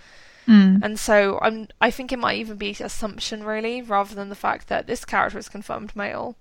[0.48, 0.82] Mm.
[0.84, 4.68] And so I'm I think it might even be assumption really, rather than the fact
[4.68, 6.36] that this character is confirmed male.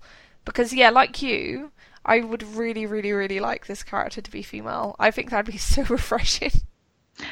[0.45, 1.71] Because yeah, like you,
[2.05, 4.95] I would really, really, really like this character to be female.
[4.99, 6.51] I think that'd be so refreshing.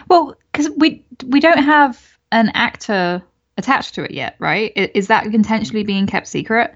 [0.07, 3.21] Well, because we we don't have an actor
[3.57, 4.71] attached to it yet, right?
[4.75, 6.75] Is that intentionally being kept secret?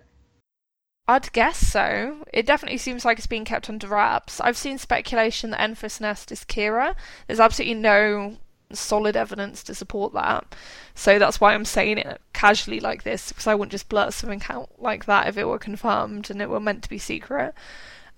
[1.08, 2.26] I'd guess so.
[2.34, 4.42] It definitely seems like it's being kept under wraps.
[4.42, 6.96] I've seen speculation that Enfys Nest is Qi'ra.
[7.28, 8.38] There's absolutely no
[8.74, 10.56] solid evidence to support that.
[10.96, 14.42] So that's why I'm saying it casually like this, because I wouldn't just blurt something
[14.50, 17.54] out like that if it were confirmed and it were meant to be secret.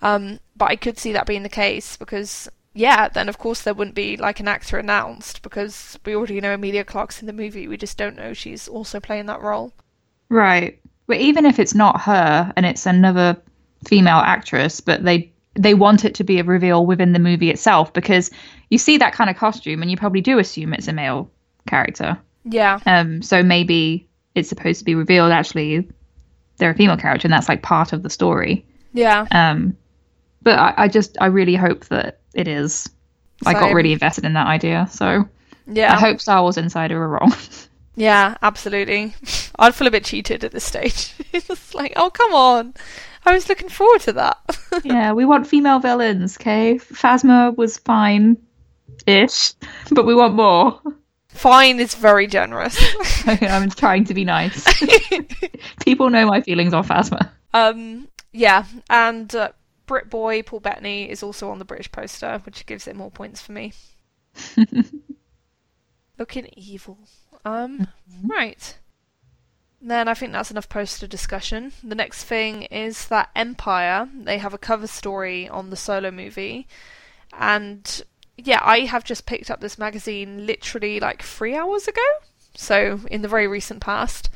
[0.02, 2.48] Um, but I could see that being the case because,
[2.78, 6.54] yeah, then of course there wouldn't be like an actor announced because we already know
[6.54, 7.68] Emilia Clarke's in the movie.
[7.68, 9.74] We just don't know she's also playing that role.
[10.30, 10.80] Right.
[11.08, 13.42] But even if it's not her and it's another
[13.88, 17.92] female actress, but they they want it to be a reveal within the movie itself
[17.94, 18.30] because
[18.70, 21.32] you see that kind of costume and you probably do assume it's a male
[21.68, 22.16] character.
[22.44, 22.80] Yeah.
[22.86, 25.90] Um, so maybe it's supposed to be revealed actually
[26.58, 28.68] they're a female character and that's like part of the story.
[28.94, 29.26] Yeah.
[29.32, 29.76] Um,
[30.48, 32.90] but I, I just I really hope that it is.
[33.46, 35.28] I got really invested in that idea, so
[35.66, 35.94] Yeah.
[35.94, 37.34] I hope Star Wars Insider are wrong.
[38.00, 39.16] Yeah, absolutely.
[39.58, 41.16] I'd feel a bit cheated at this stage.
[41.34, 42.76] it's like, oh, come on.
[43.26, 44.38] I was looking forward to that.
[44.84, 46.38] yeah, we want female villains.
[46.38, 48.38] Okay, Phasma was fine,
[49.08, 49.54] ish,
[49.90, 50.80] but we want more.
[51.30, 52.78] Fine is very generous.
[53.26, 54.64] I'm trying to be nice.
[55.84, 57.32] People know my feelings on Phasma.
[57.56, 59.50] um, yeah, and uh,
[59.88, 63.42] Brit Boy Paul Bettany is also on the British poster, which gives it more points
[63.42, 63.74] for me.
[66.20, 67.00] Looking evil.
[67.46, 67.88] Um,
[68.24, 68.78] right.
[69.82, 71.72] Then I think that's enough poster discussion.
[71.84, 76.68] The next thing is that Empire, they have a cover story on the solo movie.
[77.38, 78.02] And
[78.38, 82.02] yeah, I have just picked up this magazine literally like three hours ago.
[82.56, 84.30] So in the very recent past.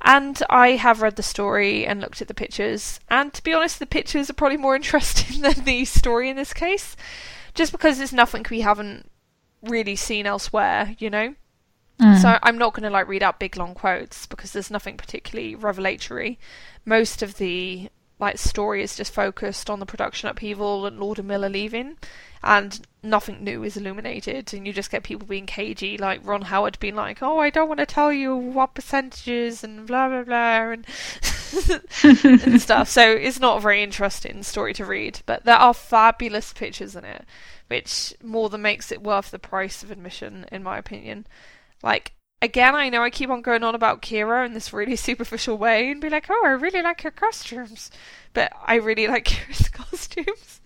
[0.00, 3.00] And I have read the story and looked at the pictures.
[3.08, 6.52] And to be honest, the pictures are probably more interesting than the story in this
[6.52, 6.96] case.
[7.54, 9.10] Just because there's nothing we haven't
[9.62, 11.34] really seen elsewhere, you know?
[12.00, 12.22] Mm.
[12.22, 15.54] So I'm not going to like read out big long quotes because there's nothing particularly
[15.56, 16.38] revelatory.
[16.84, 21.28] Most of the like story is just focused on the production upheaval and Lord and
[21.28, 21.96] Miller leaving,
[22.42, 24.52] and nothing new is illuminated.
[24.52, 27.68] And you just get people being cagey, like Ron Howard being like, "Oh, I don't
[27.68, 30.86] want to tell you what percentages and blah blah blah," and
[32.44, 32.88] and stuff.
[32.88, 37.04] So it's not a very interesting story to read, but there are fabulous pictures in
[37.04, 37.24] it,
[37.68, 41.26] which more than makes it worth the price of admission, in my opinion.
[41.82, 45.58] Like, again, I know I keep on going on about Qi'ra in this really superficial
[45.58, 47.90] way and be like, oh, I really like her costumes.
[48.34, 50.60] But I really like Qi'ra's costumes.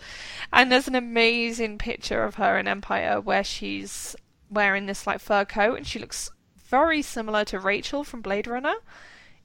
[0.52, 4.14] And there's an amazing picture of her in Empire where she's
[4.50, 6.30] wearing this like fur coat and she looks
[6.68, 8.74] very similar to Rachel from Blade Runner.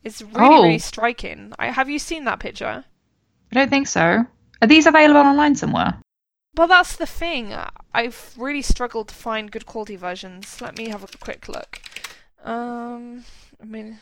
[0.03, 0.63] It's really, Oh.
[0.63, 1.53] really striking.
[1.57, 2.83] I, have you seen that picture?
[3.51, 4.25] I don't think so.
[4.61, 6.01] Are these available online somewhere?
[6.55, 7.53] Well, that's the thing.
[7.93, 10.59] I've really struggled to find good quality versions.
[10.59, 11.79] Let me have a quick look.
[12.43, 13.23] Um,
[13.61, 13.99] I mean,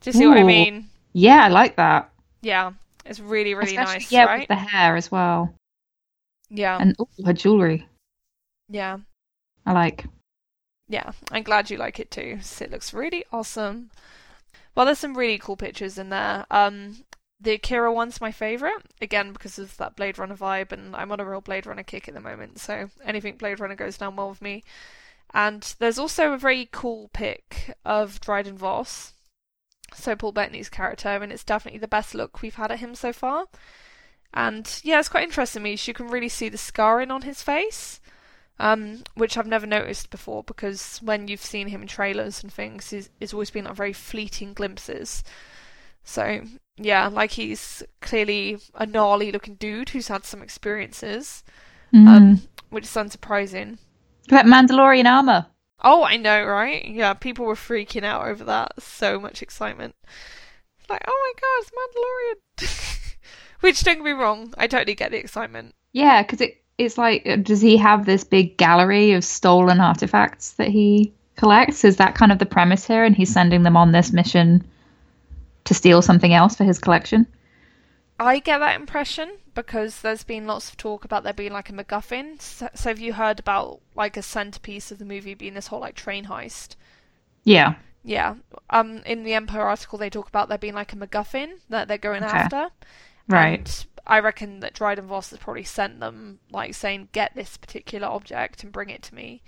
[0.00, 0.88] do you see what I mean?
[1.12, 2.10] Yeah, I like that.
[2.42, 2.72] Yeah,
[3.04, 4.40] it's really, really Especially, nice, yeah, right?
[4.40, 5.54] with the hair as well,
[6.50, 7.86] Yeah, and ooh, her jewelry.
[8.68, 8.98] yeah,
[9.66, 10.06] I like.
[10.88, 11.12] yeah.
[11.30, 12.38] I'm glad you like it too.
[12.42, 13.90] So It looks really awesome.
[14.74, 16.46] Well, there's some really cool pictures in there.
[16.50, 17.04] Um,
[17.40, 21.20] the Akira one's my favorite again because of that Blade Runner vibe, and I'm on
[21.20, 22.58] a real Blade Runner kick at the moment.
[22.60, 24.64] So anything Blade Runner goes down well with me.
[25.34, 29.14] And there's also a very cool pic of Dryden Voss,
[29.94, 33.12] so Paul Bettany's character, and it's definitely the best look we've had at him so
[33.12, 33.46] far.
[34.34, 38.00] And yeah, it's quite interesting because you can really see the scarring on his face,
[38.58, 42.90] um, which I've never noticed before because when you've seen him in trailers and things,
[42.90, 45.22] he's, it's always been like very fleeting glimpses.
[46.04, 46.42] So
[46.76, 51.44] yeah, like he's clearly a gnarly looking dude who's had some experiences.
[51.92, 52.08] Mm.
[52.08, 53.78] um, which is unsurprising.
[54.28, 55.46] That Mandalorian armor.
[55.84, 56.86] Oh, I know, right?
[56.86, 58.80] Yeah, people were freaking out over that.
[58.80, 59.96] So much excitement.
[60.88, 63.16] Like, oh my god, it's Mandalorian.
[63.60, 65.74] Which don't get me wrong, I totally get the excitement.
[65.92, 70.52] Yeah, because it it's like, uh, does he have this big gallery of stolen artifacts
[70.52, 71.84] that he collects?
[71.84, 73.04] Is that kind of the premise here?
[73.04, 74.64] And he's sending them on this mission
[75.64, 77.26] to steal something else for his collection?
[78.18, 81.72] I get that impression because there's been lots of talk about there being like a
[81.72, 82.40] MacGuffin.
[82.40, 85.80] So, so have you heard about like a centerpiece of the movie being this whole
[85.80, 86.76] like train heist?
[87.44, 87.74] Yeah.
[88.04, 88.36] Yeah.
[88.70, 91.98] Um, in the Empire article, they talk about there being like a MacGuffin that they're
[91.98, 92.36] going Okay.
[92.36, 92.68] after.
[93.28, 93.58] Right.
[93.58, 98.08] And I reckon that Dryden Voss has probably sent them, like, saying, get this particular
[98.08, 99.42] object and bring it to me.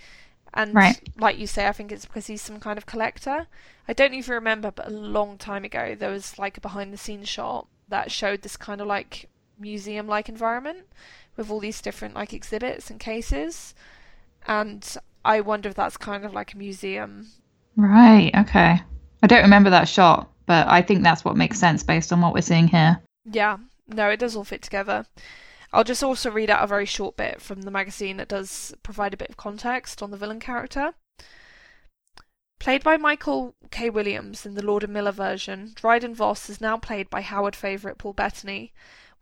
[0.52, 1.00] And, Right.
[1.18, 3.48] like you say, I think it's because he's some kind of collector.
[3.88, 6.96] I don't even remember, but a long time ago, there was, like, a behind the
[6.96, 10.86] scenes shot that showed this kind of, like, museum like environment
[11.36, 13.74] with all these different, like, exhibits and cases.
[14.46, 17.28] And I wonder if that's kind of like a museum.
[17.76, 18.30] Right.
[18.36, 18.80] Okay.
[19.22, 22.34] I don't remember that shot, but I think that's what makes sense based on what
[22.34, 23.00] we're seeing here.
[23.24, 23.56] Yeah,
[23.88, 25.06] no, it does all fit together.
[25.72, 29.12] I'll just also read out a very short bit from the magazine that does provide
[29.14, 30.92] a bit of context on the villain character.
[32.60, 33.90] Played by Michael K.
[33.90, 37.98] Williams in the Lord and Miller version, Dryden Voss is now played by Howard favourite
[37.98, 38.72] Paul Bettany.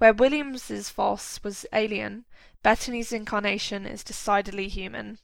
[0.02, 2.24] Where Williams's Voss was alien,
[2.64, 5.20] Bettany's incarnation is decidedly human.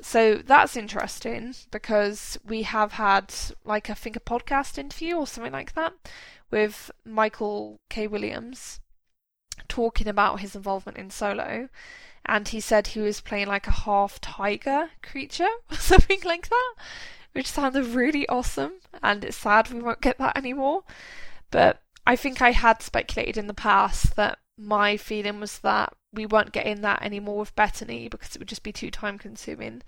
[0.00, 3.34] So that's interesting because we have had,
[3.66, 5.92] like, I think a podcast interview or something like that
[6.50, 8.06] with Michael K.
[8.06, 8.80] Williams
[9.68, 11.68] talking about his involvement in Solo,
[12.24, 16.74] and he said he was playing like a half tiger creature or something like that,
[17.32, 18.72] which sounded really awesome.
[19.02, 20.84] And it's sad we won't get that anymore.
[21.50, 26.26] But I think I had speculated in the past that my feeling was that we
[26.26, 29.82] weren't getting that anymore with Bettany because it would just be too time consuming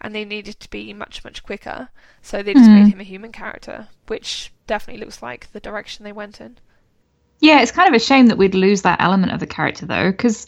[0.00, 1.88] and they needed to be much, much quicker.
[2.22, 2.74] So they just Mhm.
[2.74, 6.58] made him a human character, which definitely looks like the direction they went in.
[7.40, 10.10] Yeah, it's kind of a shame that we'd lose that element of the character though,
[10.10, 10.46] because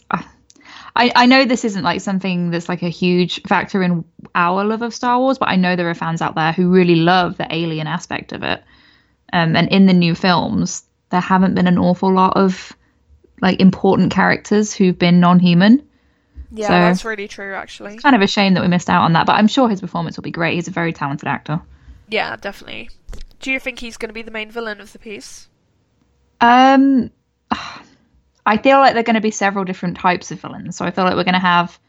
[0.95, 4.03] I, I know this isn't like something that's like a huge factor in
[4.35, 6.95] our love of Star Wars, but I know there are fans out there who really
[6.95, 8.63] love the alien aspect of it.
[9.33, 12.75] Um, and in the new films, there haven't been an awful lot of
[13.41, 15.83] like important characters who've been non-human.
[16.51, 17.93] Yeah, So- that's really true, actually.
[17.93, 19.81] it's Kind of a shame that we missed out on that, but I'm sure his
[19.81, 20.55] performance will be great.
[20.55, 21.61] He's a very talented actor.
[22.09, 22.89] Yeah, definitely.
[23.39, 25.47] Do you think he's going to be the main villain of the piece?
[26.41, 27.09] Um,
[28.45, 30.75] I feel like there are going to be several different types of villains.
[30.75, 31.79] So I feel like we're going to have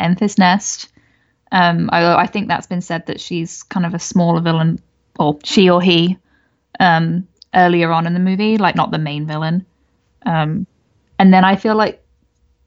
[0.00, 0.88] Enfys Nest.
[1.52, 4.80] Um, although I think that's been said that she's kind of a smaller villain,
[5.18, 6.18] or she or he,
[6.80, 9.64] um, earlier on in the movie, like not the main villain.
[10.24, 10.66] Um,
[11.18, 12.02] and then I feel like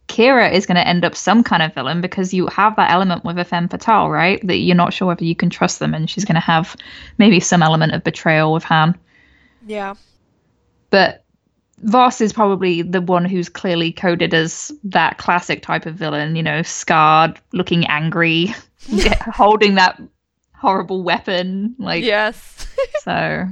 [0.07, 3.23] Qi'ra is going to end up some kind of villain because you have that element
[3.23, 4.45] with a femme fatale, right?
[4.47, 6.75] That you're not sure whether you can trust them, and she's going to have
[7.19, 8.97] maybe some element of betrayal with Han
[9.67, 9.93] Yeah.
[10.89, 11.23] but
[11.83, 16.43] Voss is probably the one who's clearly coded as that classic type of villain, you
[16.43, 18.53] know, scarred, looking angry,
[19.33, 20.01] holding that
[20.55, 21.75] horrible weapon.
[21.79, 22.67] Like, yes.
[23.03, 23.45] so.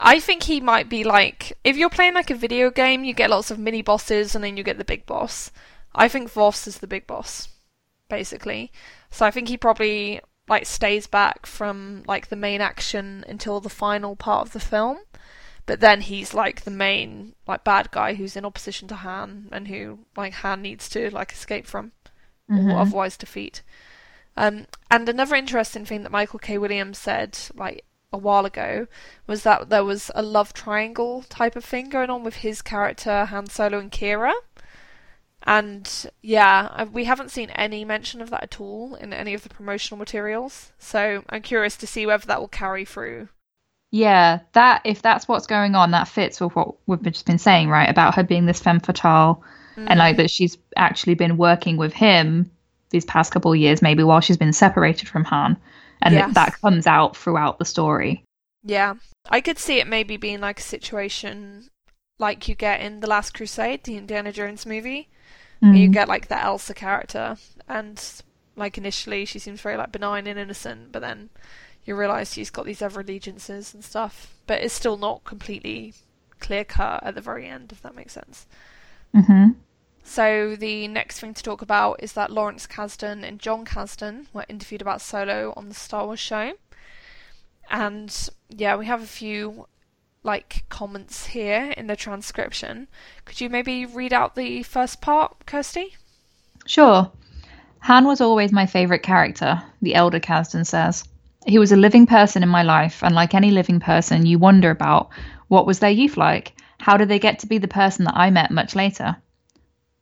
[0.00, 3.30] I think he might be like if you're playing like a video game, you get
[3.30, 5.50] lots of mini bosses and then you get the big boss.
[5.94, 7.48] I think Voss is the big boss,
[8.08, 8.70] basically.
[9.10, 13.68] So I think he probably like stays back from like the main action until the
[13.70, 14.98] final part of the film.
[15.66, 19.68] But then he's like the main like bad guy who's in opposition to Han and
[19.68, 21.92] who like Han needs to like escape from
[22.50, 22.72] Mhm.
[22.72, 23.62] or otherwise defeat.
[24.36, 26.56] Um, and another interesting thing that Michael K.
[26.56, 28.86] Williams said like a while ago
[29.26, 33.26] was that there was a love triangle type of thing going on with his character
[33.26, 34.32] Han Solo and Qi'ra.
[35.44, 39.48] And yeah, we haven't seen any mention of that at all in any of the
[39.48, 40.72] promotional materials.
[40.78, 43.28] So I'm curious to see whether that will carry through.
[43.90, 47.70] Yeah, that if that's what's going on, that fits with what we've just been saying,
[47.70, 47.88] right?
[47.88, 49.42] About her being this femme fatale,
[49.76, 52.50] and like that she's actually been working with him
[52.90, 55.56] these past couple of years, maybe while she's been separated from Han,
[56.02, 56.34] and Yes.
[56.34, 58.22] that comes out throughout the story.
[58.62, 58.94] Yeah,
[59.30, 61.70] I could see it maybe being like a situation
[62.18, 65.08] like you get in The Last Crusade, the Indiana Jones movie,
[65.60, 65.92] where you Mm.
[65.92, 67.36] get like the Elsa character,
[67.68, 68.02] and
[68.56, 71.30] like initially she seems very like benign and innocent, but then
[71.84, 74.34] you realise she's got these other allegiances and stuff.
[74.48, 75.94] But it's still not completely
[76.40, 78.46] clear cut at the very end, if that makes sense.
[79.14, 79.54] Mhm.
[80.08, 84.46] So the next thing to talk about is that Lawrence Kasdan and John Kasdan were
[84.48, 86.54] interviewed about Solo on the Star Wars show.
[87.70, 89.68] And yeah, we have a few
[90.22, 92.88] like comments here in the transcription.
[93.26, 95.94] Could you maybe read out the first part, Kirsty?
[96.64, 97.12] Sure.
[97.80, 101.04] Han was always my favourite character, the elder Kasdan says.
[101.46, 104.70] He was a living person in my life, and like any living person, you wonder
[104.70, 105.10] about
[105.48, 106.54] what was their youth like?
[106.80, 109.18] How did they get to be the person that I met much later?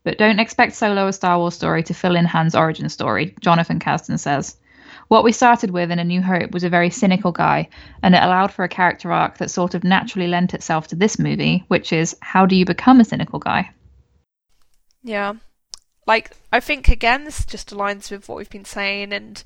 [0.07, 3.81] But don't expect Solo a Star Wars story to fill in Han's origin story, Jonathan
[3.81, 4.57] Kasdan says.
[5.09, 7.69] What we started with in A New Hope was a very cynical guy,
[8.05, 11.19] and it allowed for a character arc that sort of naturally lent itself to this
[11.19, 13.69] movie, which is how do you become a cynical guy?
[15.03, 15.33] Yeah.
[16.07, 19.43] Like, I think, again, this just aligns with what we've been saying and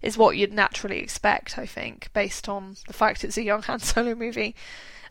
[0.00, 3.80] is what you'd naturally expect, I think, based on the fact it's a young Han
[3.80, 4.54] Solo movie.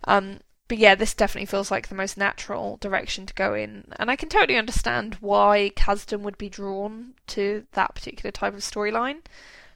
[0.06, 4.10] Um, but yeah, this definitely feels like the most natural direction to go in, and
[4.10, 9.20] I can totally understand why Kasdan would be drawn to that particular type of storyline.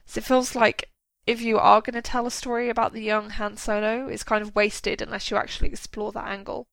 [0.06, 0.88] So it feels like
[1.26, 4.40] if you are going to tell a story about the young Han Solo, it's kind
[4.40, 6.66] of wasted unless you actually explore that angle.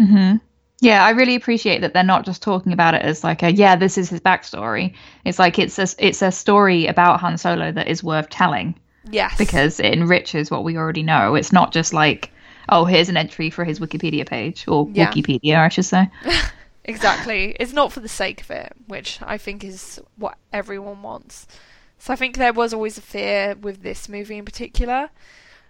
[0.00, 0.36] Mm-hmm.
[0.80, 3.76] Yeah, I really appreciate that they're not just talking about it as like a yeah,
[3.76, 4.94] this is his backstory.
[5.24, 8.74] It's like it's a it's a story about Han Solo that is worth telling.
[9.10, 11.34] Yes, because it enriches what we already know.
[11.34, 12.32] It's not just like
[12.68, 15.10] oh, here's an entry for his Wikipedia page or yeah.
[15.10, 16.10] Wikipedia, I should say.
[16.84, 17.56] exactly.
[17.58, 21.46] It's not for the sake of it, which I think is what everyone wants.
[21.98, 25.10] So I think there was always a fear with this movie in particular,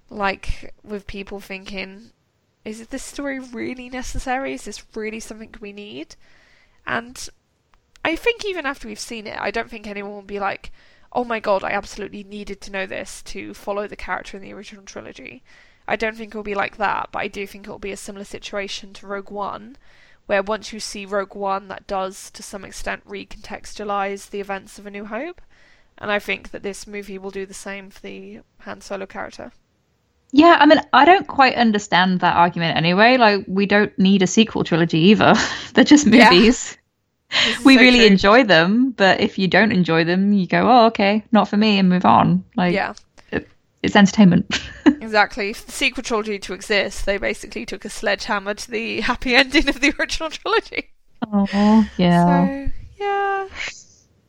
[0.08, 2.10] like with people thinking,
[2.64, 4.54] is this story really necessary?
[4.54, 6.16] Is this really something we need?
[6.86, 7.28] And
[8.04, 10.72] I think even after we've seen it, I don't think anyone will be like,
[11.12, 14.52] oh my god, I absolutely needed to know this to follow the character in the
[14.52, 15.42] original trilogy.
[15.86, 18.24] I don't think it'll be like that, but I do think it'll be a similar
[18.24, 19.76] situation to Rogue One,
[20.26, 24.86] where once you see Rogue One, that does to some extent recontextualize the events of
[24.86, 25.40] A New Hope.
[25.98, 29.52] And I think that this movie will do the same for the Han Solo character.
[30.32, 33.18] Yeah, I mean, I don't quite understand that argument anyway.
[33.18, 35.34] Like, we don't need a sequel trilogy either.
[35.74, 36.76] They're just movies.
[37.34, 37.56] Yeah.
[37.64, 38.08] we so really true.
[38.08, 41.78] enjoy them, but if you don't enjoy them, you go, "Oh, okay, not for me,"
[41.78, 42.44] and move on.
[42.56, 42.92] Like, yeah,
[43.82, 44.60] it's entertainment.
[44.86, 45.52] exactly.
[45.52, 49.68] For the sequel trilogy to exist, they basically took a sledgehammer to the happy ending
[49.68, 50.90] of the original trilogy.
[51.32, 52.46] Oh, yeah.
[52.46, 53.48] So, yeah.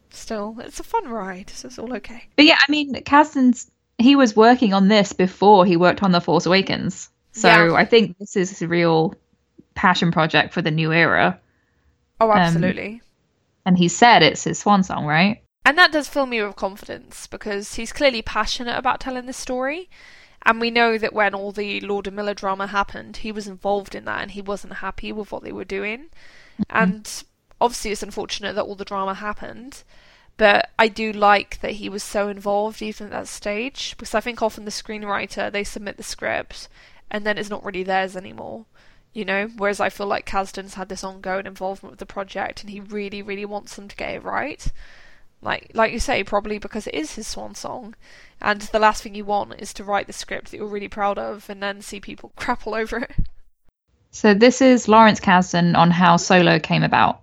[0.10, 2.24] Still, it's a fun ride, so it's all okay.
[2.36, 6.22] But yeah, I mean, Kasdan's he was working on this before he worked on The
[6.22, 7.10] Force Awakens.
[7.32, 7.74] So yeah.
[7.74, 9.16] I think this is a real
[9.76, 11.40] passion project for the new era.
[12.20, 12.94] Oh, um, absolutely.
[12.94, 13.02] Um,
[13.66, 15.43] and he said it's his swan song, right?
[15.66, 19.90] And that does fill me with confidence because he's clearly passionate about telling this story.
[20.46, 23.96] And we know that when all the Lord and Miller drama happened, he was involved
[23.96, 26.10] in that and he wasn't happy with what they were doing.
[26.60, 26.64] Mm-hmm.
[26.70, 27.24] And
[27.62, 29.84] obviously, it's unfortunate that all the drama happened.
[30.36, 34.20] But I do like that he was so involved even at that stage because I
[34.20, 36.68] think often the screenwriter they submit the script
[37.12, 38.66] and then it's not really theirs anymore,
[39.14, 39.48] you know.
[39.56, 43.22] Whereas I feel like Kasdan's had this ongoing involvement with the project and he really,
[43.22, 44.72] really wants them to get it right.
[45.44, 47.96] Like, like you say, probably because it is his swan song,
[48.42, 51.18] and the last thing you want is to write the script that you're really proud
[51.18, 53.12] of and then see people crap all over it.
[54.12, 57.22] So this is Lawrence Kasdan on how Solo came about.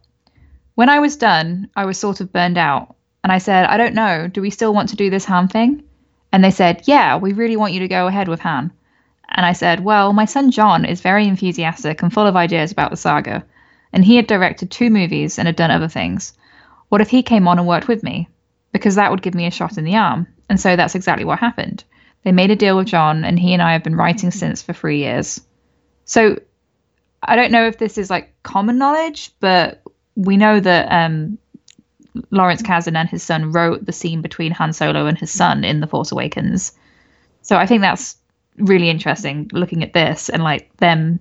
[0.75, 3.95] When I was done, I was sort of burned out and I said, I don't
[3.95, 5.83] know, do we still want to do this Han thing?
[6.33, 8.73] And they said, Yeah, we really want you to go ahead with Han.
[9.29, 12.91] And I said, Well, my son John is very enthusiastic and full of ideas about
[12.91, 13.45] the saga,
[13.93, 16.33] and he had directed two movies and had done other things.
[16.91, 18.29] What if he came on and worked with me?
[18.73, 20.27] Because that would give me a shot in the arm.
[20.49, 21.83] And so that's exactly what happened.
[22.25, 24.75] They made a deal with John, and he and I have been writing since for
[24.75, 25.41] three years.
[26.05, 26.39] So
[27.23, 29.83] I don't know if this is like common knowledge, but
[30.17, 31.39] we know that um,
[32.31, 35.81] Lawrence Kasdan and his son wrote the scene between Han Solo and his son in
[35.81, 36.73] The Force Awakens.
[37.43, 38.17] So I think that's
[38.57, 41.21] really interesting looking at this and like them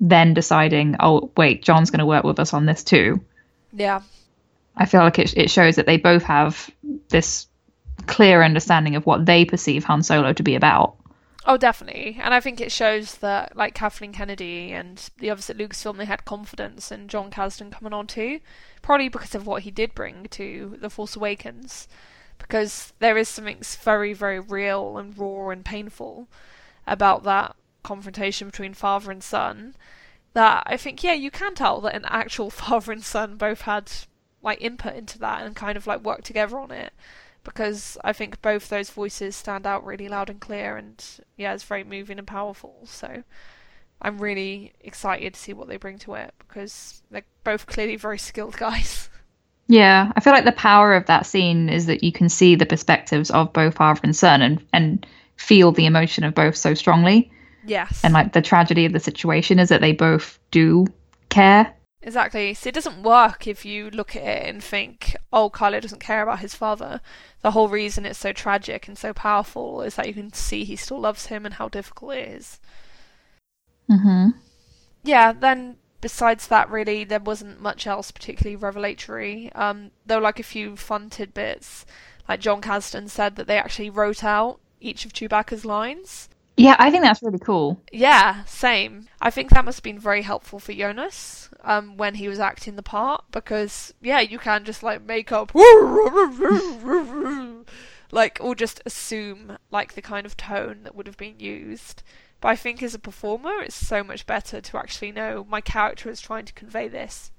[0.00, 3.20] then deciding, oh wait, John's going to work with us on this too.
[3.72, 4.02] Yeah.
[4.78, 6.70] I feel like it it shows that they both have
[7.08, 7.46] this
[8.06, 10.96] clear understanding of what they perceive Han Solo to be about.
[11.46, 12.18] Oh, definitely.
[12.20, 16.04] And I think it shows that, like Kathleen Kennedy and the others at Lucasfilm, they
[16.04, 18.40] had confidence in John Kasdan coming on too.
[18.82, 21.88] Probably because of what he did bring to The Force Awakens.
[22.36, 26.28] Because there is something very, very real and raw and painful
[26.86, 29.74] about that confrontation between father and son.
[30.34, 33.90] That I think, yeah, you can tell that an actual father and son both had
[34.42, 36.92] like input into that and kind of like work together on it
[37.48, 41.02] because I think both those voices stand out really loud and clear, and
[41.36, 42.80] yeah, it's very moving and powerful.
[42.84, 43.22] So
[44.02, 48.18] I'm really excited to see what they bring to it because they're both clearly very
[48.18, 49.08] skilled guys.
[49.66, 52.66] Yeah, I feel like the power of that scene is that you can see the
[52.66, 57.30] perspectives of both father and son, and and feel the emotion of both so strongly.
[57.64, 58.02] Yes.
[58.04, 60.86] And like the tragedy of the situation is that they both do
[61.28, 62.54] care Exactly.
[62.54, 66.22] So it doesn't work if you look at it and think, oh, Kylo doesn't care
[66.22, 67.00] about his father.
[67.42, 70.76] The whole reason it's so tragic and so powerful is that you can see he
[70.76, 72.60] still loves him and how difficult it is.
[73.90, 74.38] Mm-hmm.
[75.02, 79.52] Yeah, then besides that, really, there wasn't much else particularly revelatory.
[79.54, 81.84] Um, there were like a few fun tidbits.
[82.28, 86.28] Like John Kasdan said that they actually wrote out each of Chewbacca's lines.
[86.58, 87.80] Yeah, I think that's really cool.
[87.92, 89.08] Yeah, same.
[89.20, 92.74] I think that must have been very helpful for Joonas um, when he was acting
[92.74, 95.54] the part because, yeah, you can just like make up,
[98.10, 102.02] like, or just assume like the kind of tone that would have been used.
[102.40, 106.10] But I think as a performer, it's so much better to actually know my character
[106.10, 107.30] is trying to convey this.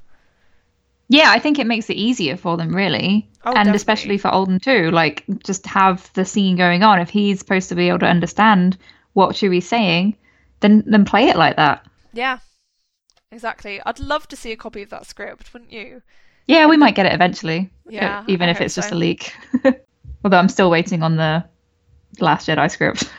[1.09, 3.27] Yeah, I think it makes it easier for them, really.
[3.43, 3.77] Oh, and definitely.
[3.77, 4.91] especially for Alden, too.
[4.91, 6.99] Like, just have the scene going on.
[6.99, 8.77] If he's supposed to be able to understand
[9.19, 10.15] what Chewie's saying,
[10.61, 11.85] then, then play it like that.
[12.13, 12.39] Yeah,
[13.31, 13.81] exactly.
[13.85, 16.01] I'd love to see a copy of that script, wouldn't you?
[16.47, 17.69] Yeah, we might get it eventually.
[17.91, 18.95] Yeah, uh, Even I if it's just so.
[18.95, 19.33] a leak.
[20.23, 21.43] Although I'm still waiting on the
[22.19, 23.09] Last Jedi script.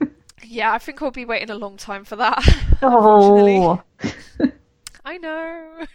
[0.48, 2.40] Yeah, I think we'll be waiting a long time for that.
[2.80, 3.82] Oh.
[5.04, 5.86] I know.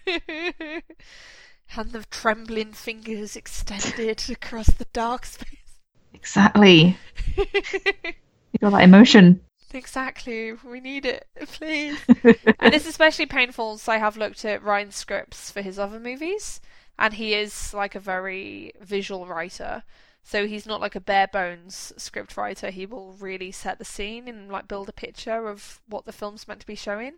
[1.78, 5.80] and the trembling fingers extended across the dark space.
[6.14, 6.98] Exactly.
[7.38, 9.40] You got that emotion.
[9.74, 10.54] Exactly.
[10.54, 11.98] We need it, please.
[12.60, 16.62] and it's especially painful as I have looked at Rian's scripts for his other movies,
[17.00, 19.84] and he is like a very visual writer.
[20.24, 22.70] So he's not like a bare bones script writer.
[22.70, 26.48] He will really set the scene and like build a picture of what the film's
[26.48, 27.14] meant to be showing.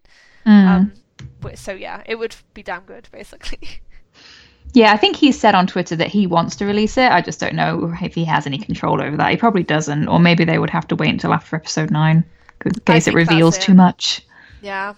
[0.45, 0.67] Mm.
[0.67, 0.93] Um,
[1.55, 3.59] so yeah, it would be damn good, basically.
[4.71, 7.11] Yeah, I think he said on Twitter that he wants to release it.
[7.11, 9.29] I just don't know if he has any control over that.
[9.29, 12.25] He probably doesn't, or maybe they would have to wait until after episode nine
[12.65, 13.61] in case it reveals it.
[13.61, 14.25] too much.
[14.61, 14.93] Yeah.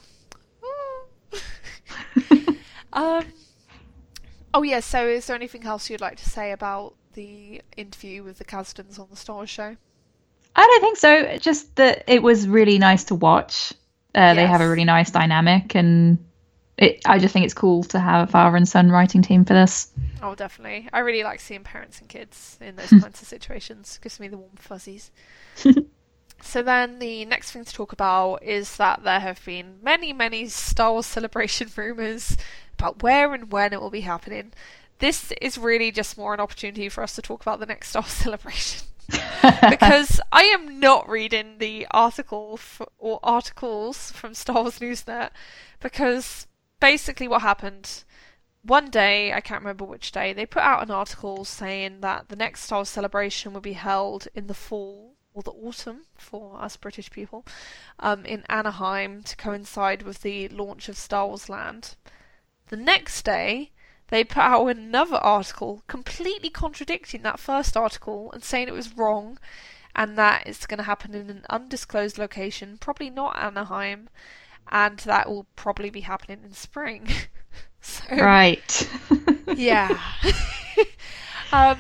[2.93, 3.26] um.
[4.53, 4.80] Oh yeah.
[4.80, 8.99] So, is there anything else you'd like to say about the interview with the Kasdans
[8.99, 9.76] on the Star Wars show?
[10.55, 11.38] I don't think so.
[11.38, 13.74] Just that it was really nice to watch.
[14.13, 16.18] Uh, They have a really nice dynamic, and
[16.78, 17.01] it.
[17.05, 19.91] I just think it's cool to have a father and son writing team for this.
[20.22, 20.88] Oh, definitely.
[20.93, 23.99] I really like seeing parents and kids in those kinds of situations.
[24.01, 25.11] Gives me the warm fuzzies.
[26.42, 30.48] so then the next thing to talk about is that there have been many, many
[30.48, 32.38] Star Wars celebration rumors
[32.78, 34.54] about where and when it will be happening.
[35.00, 38.02] This is really just more an opportunity for us to talk about the next Star
[38.02, 38.88] Wars celebration.
[39.70, 45.30] because I am not reading the article f- or articles from Star Wars Newsnet
[45.80, 46.48] because
[46.80, 48.04] basically what happened
[48.64, 52.36] one day, I can't remember which day, they put out an article saying that the
[52.36, 56.78] next Star Wars celebration will be held in the fall or the autumn for us
[56.78, 57.46] British people
[58.00, 61.96] um, in Anaheim to coincide with the launch of Star Wars Land.
[62.70, 63.72] The next day,
[64.08, 69.38] they put out another article completely contradicting that first article and saying it was wrong
[69.96, 74.10] and that it's going to happen in an undisclosed location, probably not Anaheim,
[74.72, 77.08] and that will probably be happening in spring.
[77.82, 78.90] so, Right.
[79.56, 80.00] yeah.
[81.52, 81.78] um,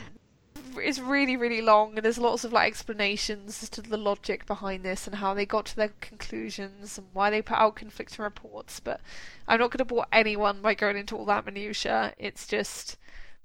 [0.77, 4.83] it's really, really long, and there's lots of like explanations as to the logic behind
[4.83, 8.79] this and how they got to their conclusions and why they put out conflicting reports.
[8.79, 9.01] But
[9.47, 12.13] I'm not going to bore anyone by going into all that minutia.
[12.17, 12.97] It's just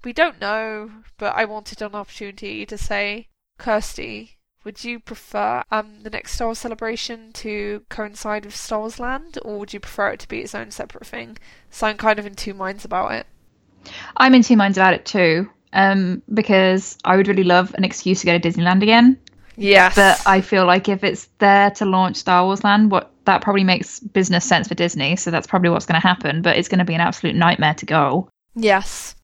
[0.03, 0.91] we don't know.
[1.17, 3.27] But I wanted an opportunity to say,
[3.57, 8.99] Kirsty, would you prefer um, the next Star Wars celebration to coincide with Star Wars
[8.99, 11.37] Land, or would you prefer it to be its own separate thing?
[11.69, 13.27] So I'm kind of in two minds about it.
[14.17, 15.49] I'm in two minds about it too.
[15.73, 19.17] Um, because I would really love an excuse to go to Disneyland again.
[19.55, 19.95] Yes.
[19.95, 23.63] But I feel like if it's there to launch Star Wars Land, what that probably
[23.63, 26.41] makes business sense for Disney, so that's probably what's going to happen.
[26.41, 28.29] But it's going to be an absolute nightmare to go.
[28.55, 29.15] Yes.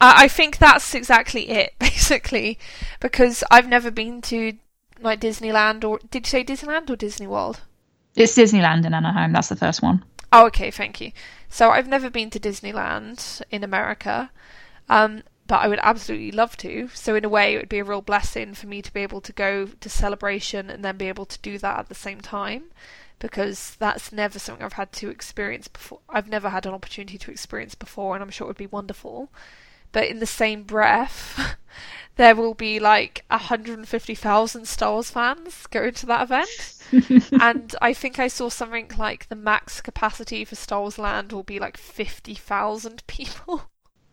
[0.00, 2.58] I I think that's exactly it, basically,
[3.00, 4.54] because I've never been to
[5.00, 7.60] like Disneyland or did you say Disneyland or Disney World?
[8.16, 9.32] It's Disneyland in Anaheim.
[9.32, 10.04] That's the first one.
[10.32, 11.12] Oh, okay, thank you.
[11.48, 14.30] So I've never been to Disneyland in America,
[14.88, 16.88] um, but I would absolutely love to.
[16.94, 19.20] So in a way, it would be a real blessing for me to be able
[19.22, 22.64] to go to Celebration and then be able to do that at the same time,
[23.18, 26.00] because that's never something I've had to experience before.
[26.08, 29.30] I've never had an opportunity to experience before, and I'm sure it would be wonderful.
[29.90, 31.56] But in the same breath,
[32.16, 36.78] there will be like 150,000 Star Wars fans going to that event
[37.40, 41.42] and I think I saw something like the max capacity for Star Wars Land will
[41.42, 43.70] be like 50,000 people.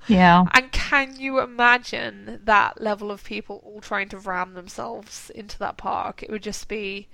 [0.07, 0.45] Yeah.
[0.53, 5.77] And can you imagine that level of people all trying to ram themselves into that
[5.77, 6.23] park?
[6.23, 7.07] It would just be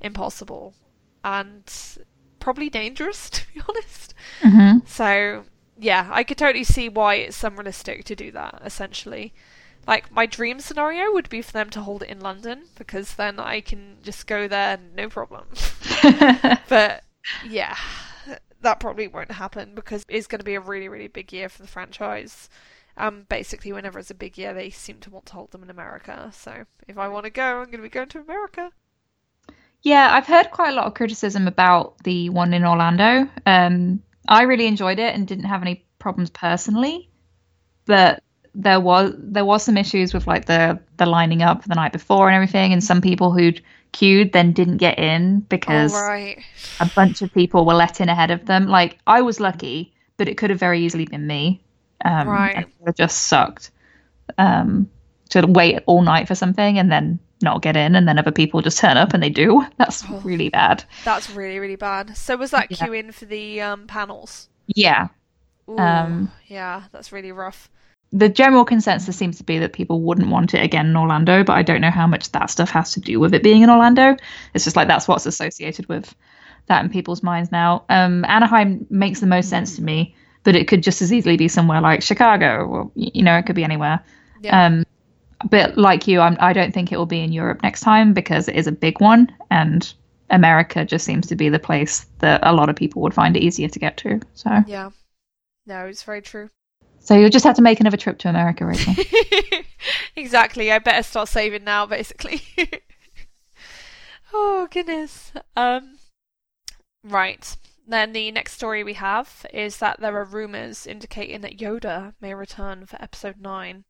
[0.00, 0.74] impossible.
[1.24, 1.70] And
[2.40, 4.14] probably dangerous, to be honest.
[4.42, 5.44] hmm So,
[5.78, 9.32] yeah, I could totally see why it's unrealistic to do that, essentially.
[9.86, 13.40] Like, my dream scenario would be for them to hold it in London, because then
[13.40, 15.46] I can just go there, no problem.
[16.68, 17.02] but,
[17.48, 17.76] yeah,
[18.62, 21.62] that probably won't happen, because it's going to be a really, really big year for
[21.62, 22.48] the franchise.
[22.96, 25.70] Um, basically, whenever it's a big year, they seem to want to hold them in
[25.70, 26.30] America.
[26.34, 28.70] So, if I want to go, I'm going to be going to America.
[29.82, 33.28] Yeah, I've heard quite a lot of criticism about the one in Orlando.
[33.46, 37.10] Um, I really enjoyed it and didn't have any problems personally,
[37.86, 38.22] but
[38.54, 42.28] there was there was some issues with like the the lining up the night before
[42.28, 43.62] and everything, and some people who'd
[43.92, 46.38] queued then didn't get in because All right.
[46.80, 48.66] a bunch of people were let in ahead of them.
[48.66, 51.62] Like I was lucky, but it could have very easily been me.
[52.04, 52.66] Um, Right.
[52.86, 53.70] it just sucked
[54.38, 54.90] um,
[55.30, 58.62] to wait all night for something and then not get in, and then other people
[58.62, 59.64] just turn up and they do.
[59.78, 60.20] That's Oh.
[60.24, 60.84] really bad.
[61.04, 62.16] That's really, really bad.
[62.16, 62.76] So, was that Yeah.
[62.76, 64.48] queue in for the um, panels?
[64.66, 65.08] Yeah.
[65.68, 67.70] Ooh, Um, yeah, that's really rough.
[68.12, 71.54] The general consensus seems to be that people wouldn't want it again in Orlando, but
[71.54, 74.16] I don't know how much that stuff has to do with it being in Orlando.
[74.54, 76.14] It's just like that's what's associated with
[76.66, 77.84] that in people's minds now.
[77.88, 81.48] Um, Anaheim makes the most sense to me, but it could just as easily be
[81.48, 84.02] somewhere like Chicago, or you know, it could be anywhere.
[84.40, 84.66] Yeah.
[84.66, 84.84] Um,
[85.50, 88.48] but like you, I'm, I don't think it will be in Europe next time because
[88.48, 89.92] it is a big one, and
[90.30, 93.42] America just seems to be the place that a lot of people would find it
[93.42, 94.20] easier to get to.
[94.34, 94.90] So, Yeah.
[95.66, 96.50] No, it's very true.
[97.02, 98.94] So you'll just have to make another trip to America, Rachel.
[100.16, 100.70] exactly.
[100.70, 102.42] I better start saving now, basically.
[104.32, 105.32] oh goodness.
[105.56, 105.98] Um.
[107.04, 107.56] Right.
[107.86, 112.32] Then the next story we have is that there are rumors indicating that Yoda may
[112.32, 113.84] return for episode 9.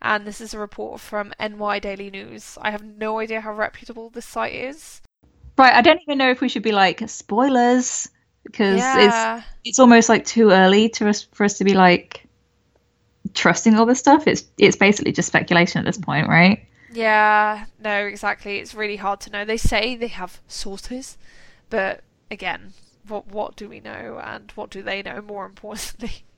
[0.00, 2.56] And this is a report from NY Daily News.
[2.62, 5.00] I have no idea how reputable this site is.
[5.58, 8.08] Right, I don't even know if we should be like spoilers
[8.44, 9.38] because Yeah.
[9.38, 12.25] it's it's almost like too early to us for us to be like
[13.36, 14.26] trusting all this stuff.
[14.26, 16.66] It's it's basically just speculation at this point, right?
[16.92, 18.58] Yeah, no, exactly.
[18.58, 19.44] It's really hard to know.
[19.44, 21.18] They say they have sources,
[21.70, 22.72] but again,
[23.06, 26.24] what what do we know and what do they know more importantly?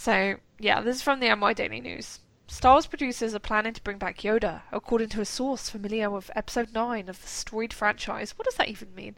[0.00, 2.20] So, yeah, this is from the NY Daily News.
[2.46, 6.30] Star Wars producers are planning to bring back Yoda, according to a source familiar with
[6.36, 8.38] episode 9 of the storied franchise.
[8.38, 9.16] What does that even mean?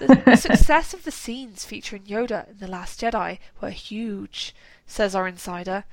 [0.00, 4.54] The, the success of the scenes featuring Yoda in The Last Jedi were huge,
[4.86, 5.84] says our insider.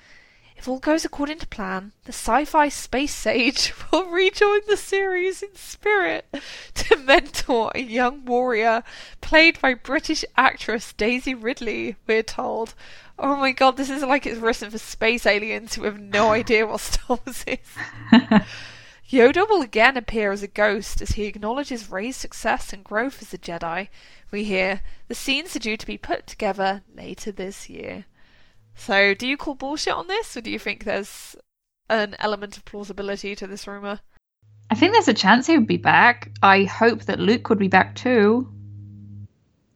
[0.61, 5.41] If all goes according to plan, the sci fi space sage will rejoin the series
[5.41, 6.27] in spirit
[6.75, 8.83] to mentor a young warrior
[9.21, 12.75] played by British actress Daisy Ridley, we're told.
[13.17, 16.67] Oh my god, this is like it's written for space aliens who have no idea
[16.67, 18.29] what Star Wars is.
[19.09, 23.33] Yoda will again appear as a ghost as he acknowledges Rey's success and growth as
[23.33, 23.87] a Jedi.
[24.29, 28.05] We hear the scenes are due to be put together later this year.
[28.75, 31.35] So, do you call bullshit on this, or do you think there's
[31.89, 33.99] an element of plausibility to this rumor?
[34.69, 36.31] I think there's a chance he would be back.
[36.41, 38.49] I hope that Luke would be back too.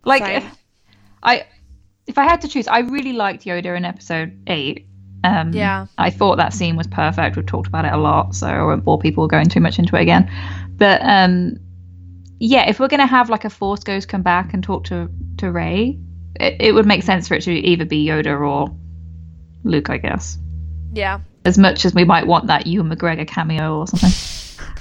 [0.05, 0.49] Like, Same.
[1.21, 1.45] I
[2.07, 4.87] if I had to choose, I really liked Yoda in episode eight.
[5.23, 5.87] Um, Yeah.
[5.97, 7.35] I thought that scene was perfect.
[7.35, 9.95] We've talked about it a lot, so I won't bore people going too much into
[9.95, 10.31] it again.
[10.77, 11.57] But um,
[12.39, 15.51] yeah, if we're gonna have like a Force Ghost come back and talk to to
[15.51, 15.99] Rey,
[16.39, 18.75] it, it would make sense for it to either be Yoda or
[19.65, 20.37] Luke, I guess.
[20.93, 21.19] Yeah.
[21.43, 24.11] As much as we might want that Ewan McGregor cameo or something.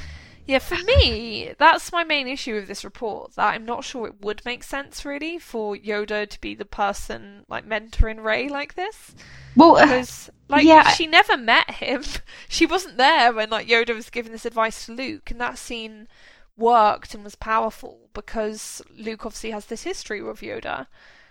[0.47, 3.35] Yeah, for me, that's my main issue with this report.
[3.35, 7.47] That I'm not sure it would make sense really for Yoda to be the person
[7.49, 9.15] like mentoring Rey like this.
[9.57, 12.03] Well, uh, Because like Yeah, she never met him.
[12.49, 16.09] She wasn't there when like Yoda was giving this advice to Luke, and that scene
[16.57, 20.89] worked and was powerful because Luke obviously has this history with Yoda.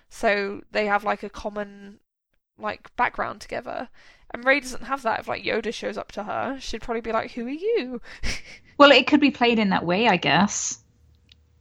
[0.10, 1.99] So they have like a common
[2.64, 3.89] like background together.
[4.32, 5.20] And Rey doesn't have that.
[5.20, 8.01] If like Yoda shows up to her, she'd probably be like, "Who are you?"
[8.80, 10.80] Well, it could be played in that way, I guess.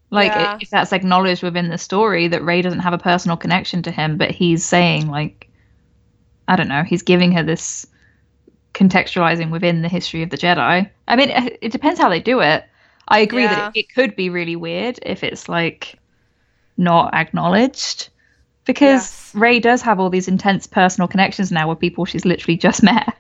[0.09, 0.57] Like Yeah.
[0.63, 4.17] if that's acknowledged within the story that Rey doesn't have a personal connection to him,
[4.17, 5.51] but he's saying like,
[6.49, 7.87] I don't know, he's giving her this
[8.73, 10.89] contextualizing within the history of the Jedi.
[11.07, 12.65] I mean, it, depends how they do it.
[13.09, 13.55] I agree Yeah.
[13.57, 15.99] that it, it could be really weird if it's like
[16.79, 18.09] not acknowledged.
[18.65, 19.35] Because Yes.
[19.35, 23.15] Rey does have all these intense personal connections now with people she's literally just met.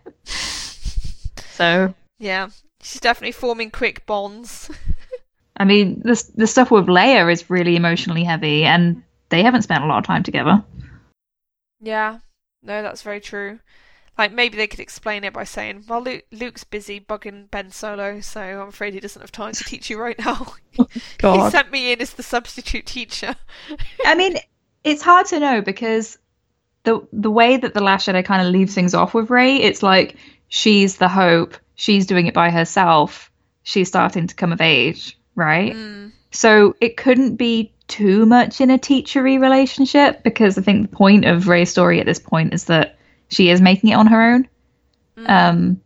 [1.51, 2.49] so yeah,
[2.81, 4.71] she's definitely forming quick bonds.
[5.57, 9.85] I mean, the the stuff with Leia is really emotionally heavy, and they haven't spent
[9.85, 10.63] a lot of time together.
[11.81, 12.19] Yeah,
[12.63, 13.59] no, that's very true.
[14.17, 18.21] Like maybe they could explain it by saying, "Well, Luke, Luke's busy bugging Ben Solo,
[18.21, 20.55] so I'm afraid he doesn't have time to teach you right now.
[21.23, 23.35] he sent me in as the substitute teacher."
[24.07, 24.37] I mean,
[24.85, 26.19] it's hard to know because
[26.85, 29.83] the the way that the Last Jedi kind of leaves things off with Rey, it's
[29.83, 30.17] like
[30.49, 33.31] she's the hope, she's doing it by herself,
[33.63, 35.75] she's starting to come of age, right?
[35.75, 36.13] Mm.
[36.31, 41.25] So it couldn't be too much in a teachery relationship because I think the point
[41.27, 42.97] of Rey's story at this point is that
[43.29, 44.49] she is making it on her own.
[45.17, 45.29] Mm.
[45.29, 45.81] Um,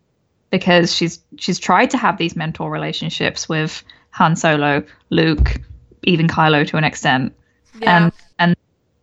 [0.50, 5.60] because she's she's tried to have these mentor relationships with Han Solo, Luke,
[6.04, 7.34] even Kylo to an extent.
[7.80, 7.96] Yeah.
[7.96, 8.55] And and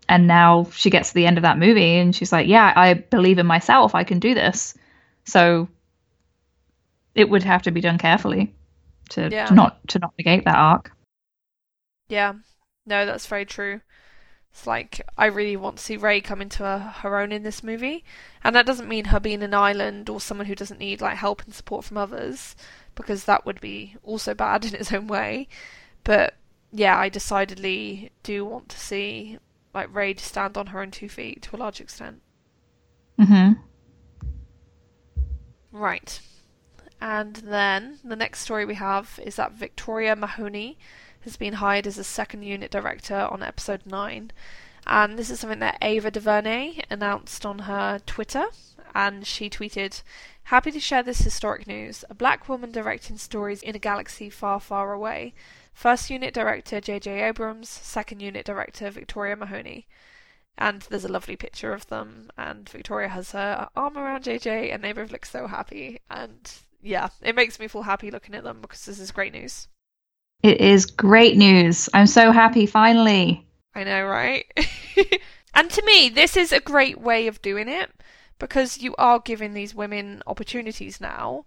[0.10, 2.94] and now she gets to the end of that movie and she's like, Yeah, I
[2.94, 4.74] believe in myself, I can do this.
[5.26, 5.68] So
[7.16, 8.54] it would have to be done carefully
[9.10, 9.46] to, Yeah.
[9.48, 10.92] to not to not negate that arc.
[12.10, 12.34] Yeah,
[12.86, 13.82] no, that's very true.
[14.52, 17.64] It's like I really want to see Rey come into her, her own in this
[17.64, 18.04] movie,
[18.44, 21.44] and that doesn't mean her being an island or someone who doesn't need like help
[21.44, 22.56] and support from others,
[22.94, 25.48] because that would be also bad in its own way.
[26.04, 26.36] But
[26.72, 29.40] yeah, I decidedly do want to see
[29.74, 32.22] like Rey to stand on her own two feet to a large extent.
[33.20, 33.54] Mm-hmm.
[35.72, 36.20] Right.
[37.02, 40.78] And then the next story we have is that Victoria Mahoney
[41.22, 44.32] has been hired as a second unit director on episode 9.
[44.86, 48.46] And this is something that Ava DuVernay announced on her Twitter.
[48.94, 50.04] And she tweeted,
[50.44, 52.04] Happy to share this historic news.
[52.10, 55.34] A black woman directing stories in a galaxy far, far away.
[55.74, 57.24] First unit director J.J.
[57.24, 59.88] Abrams, second unit director Victoria Mahoney.
[60.58, 64.84] And there's a lovely picture of them, and Victoria has her arm around JJ, and
[64.84, 66.00] they both look so happy.
[66.12, 66.52] And
[66.84, 69.68] yeah, it makes me feel happy looking at them because this is great news.
[70.44, 71.90] It is great news.
[71.94, 73.48] I'm so happy finally.
[73.74, 74.46] I know, right?
[75.56, 77.90] and to me, this is a great way of doing it
[78.38, 81.46] because you are giving these women opportunities now.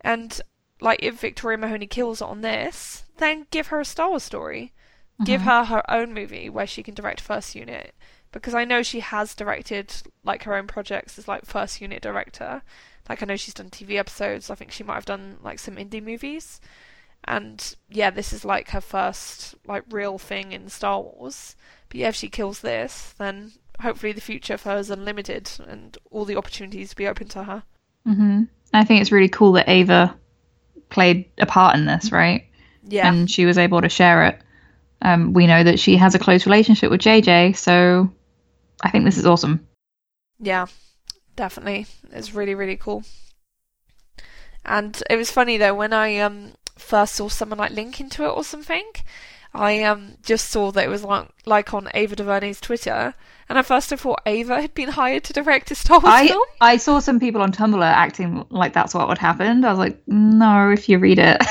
[0.00, 0.40] And
[0.80, 4.72] like, if Victoria Mahoney kills on this, then give her a Star Wars story.
[5.24, 5.44] Give Mhm.
[5.44, 7.94] her her own movie where she can direct first unit.
[8.32, 12.62] Because I know she has directed like her own projects as like first unit director.
[13.08, 14.50] Like I know she's done TV episodes.
[14.50, 16.60] I think she might have done like some indie movies.
[17.24, 21.56] And yeah, this is like her first like real thing in Star Wars.
[21.88, 25.96] But yeah, if she kills this, then hopefully the future for her is unlimited and
[26.10, 27.62] all the opportunities be open to her.
[28.06, 28.42] Mm-hmm.
[28.74, 30.14] I think it's really cool that Ava
[30.90, 32.46] played a part in this, right?
[32.84, 33.08] Yeah.
[33.08, 34.40] And she was able to share it.
[35.02, 38.10] Um, we know that she has a close relationship with JJ, so
[38.82, 39.66] I think this is awesome.
[40.38, 40.66] Yeah,
[41.34, 41.86] definitely.
[42.12, 43.04] It's really, really cool.
[44.64, 48.30] And it was funny though when I um first saw someone like link into it
[48.30, 48.84] or something.
[49.56, 53.14] I um just saw that it was like like on Ava DuVernay's Twitter,
[53.48, 56.28] and at first I thought Ava had been hired to direct a Star Wars I
[56.28, 56.46] film.
[56.60, 59.64] I saw some people on Tumblr acting like that's what would happen.
[59.64, 61.42] I was like, no, if you read it,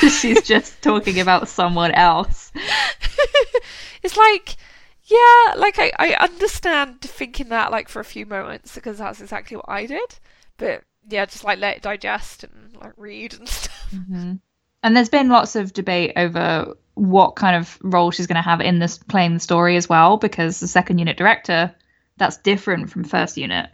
[0.10, 2.52] she's just talking about someone else.
[4.02, 4.56] it's like,
[5.04, 9.56] yeah, like I, I understand thinking that like for a few moments because that's exactly
[9.56, 10.18] what I did.
[10.56, 13.88] But yeah, just like let it digest and like read and stuff.
[13.94, 14.34] Mm-hmm.
[14.82, 18.60] And there's been lots of debate over what kind of role she's going to have
[18.60, 21.74] in this playing the story as well, because the second unit director,
[22.16, 23.68] that's different from first unit.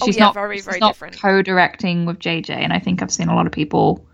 [0.00, 1.18] Oh, She's yeah, not very, she's very not different.
[1.20, 4.06] co-directing with JJ, and I think I've seen a lot of people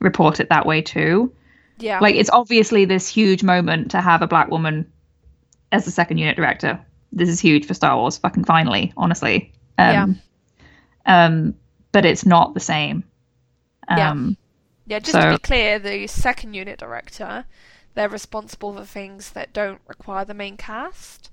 [0.00, 1.32] report it that way too.
[1.78, 1.98] Yeah.
[2.00, 4.90] Like it's obviously this huge moment to have a black woman
[5.72, 6.78] as the second unit director.
[7.10, 9.52] This is huge for Star Wars, fucking finally, honestly.
[9.78, 10.20] Um,
[11.06, 11.54] um,
[11.90, 13.02] but it's not the same.
[13.88, 14.10] Yeah.
[14.10, 14.36] Um,
[14.86, 17.44] Yeah, just So- to be clear, the second unit director,
[17.94, 21.30] they're responsible for things that don't require the main cast.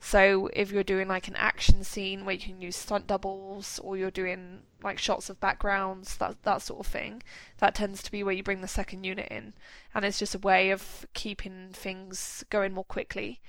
[0.00, 3.96] So if you're doing like an action scene where you can use stunt doubles, or
[3.96, 7.22] you're doing like shots of backgrounds, that that sort of thing,
[7.58, 9.54] that tends to be where you bring the second unit in,
[9.94, 13.40] and it's just a way of keeping things going more quickly.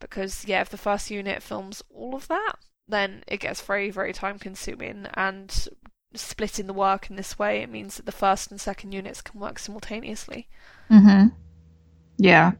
[0.00, 2.54] Because yeah, if the first unit films all of that,
[2.88, 5.68] then it gets very very time consuming, and
[6.14, 9.38] splitting the work in this way, it means that the first and second units can
[9.38, 10.48] work simultaneously.
[10.88, 11.28] hmm
[12.22, 12.52] Yeah,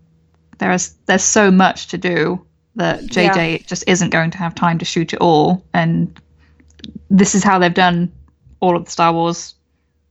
[0.58, 2.44] there's there's so much to do
[2.74, 6.20] that JJ just isn't going to have time to shoot it all, and
[7.10, 8.10] this is how they've done
[8.60, 9.54] all of the Star Wars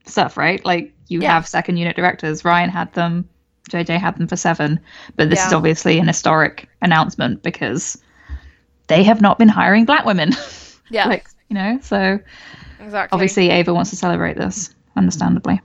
[0.06, 0.64] stuff, right?
[0.64, 1.32] Like you Yeah.
[1.34, 2.42] have second unit directors.
[2.42, 3.28] Rian had them,
[3.70, 4.80] JJ had them for seven,
[5.16, 7.98] but this is obviously an historic announcement because
[8.86, 10.32] they have not been hiring black women.
[10.90, 12.18] Yeah, like you know, so
[12.78, 13.16] exactly.
[13.16, 15.58] obviously Ava wants to celebrate this, understandably.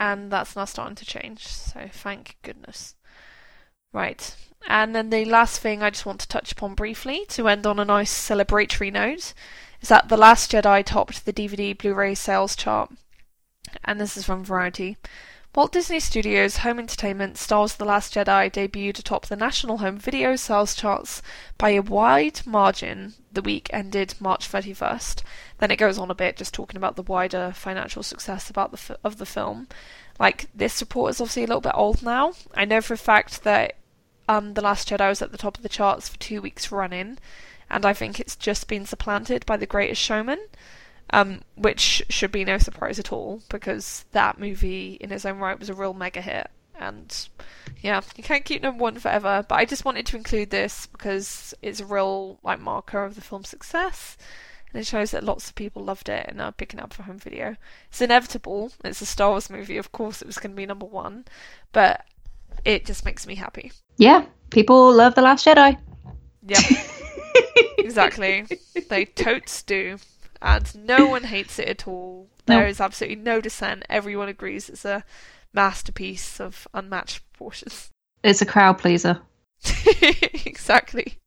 [0.00, 2.94] And that's now starting to change, so thank goodness.
[3.92, 4.34] Right.
[4.66, 7.78] And then the last thing I just want to touch upon briefly to end on
[7.78, 9.34] a nice celebratory note
[9.82, 12.90] is that The Last Jedi topped the DVD Blu ray sales chart.
[13.84, 14.96] And this is from Variety.
[15.52, 19.98] Walt Disney Studios Home Entertainment Star Wars The Last Jedi debuted atop the national home
[19.98, 21.22] video sales charts
[21.58, 25.24] by a wide margin the week ended March 31st.
[25.58, 28.96] Then it goes on a bit just talking about the wider financial success about the
[29.02, 29.66] of the film.
[30.20, 32.34] Like this report is obviously a little bit old now.
[32.54, 33.74] I know for a fact that
[34.28, 37.18] um, The Last Jedi was at the top of the charts for 2 weeks running
[37.68, 40.46] and I think it's just been supplanted by The Greatest Showman
[41.12, 45.58] um, which should be no surprise at all because that movie in its own right
[45.58, 46.48] was a real mega hit.
[46.78, 47.28] And
[47.82, 49.44] yeah, you can't keep number one forever.
[49.46, 53.20] But I just wanted to include this because it's a real like marker of the
[53.20, 54.16] film's success,
[54.72, 57.18] and it shows that lots of people loved it and are picking up for home
[57.18, 57.56] video.
[57.90, 58.72] It's inevitable.
[58.84, 59.76] It's a Star Wars movie.
[59.76, 61.26] Of course, it was going to be number one,
[61.72, 62.06] but
[62.64, 63.72] it just makes me happy.
[63.98, 65.78] Yeah, people love the Last Jedi.
[66.46, 66.62] Yep.
[67.78, 68.46] exactly.
[68.88, 69.98] They totes do
[70.42, 72.28] and no one hates it at all.
[72.46, 73.84] There is absolutely no dissent.
[73.88, 75.04] Everyone agrees it's a
[75.52, 77.90] masterpiece of unmatched proportions.
[78.22, 79.20] It's a crowd pleaser.
[80.44, 81.18] exactly.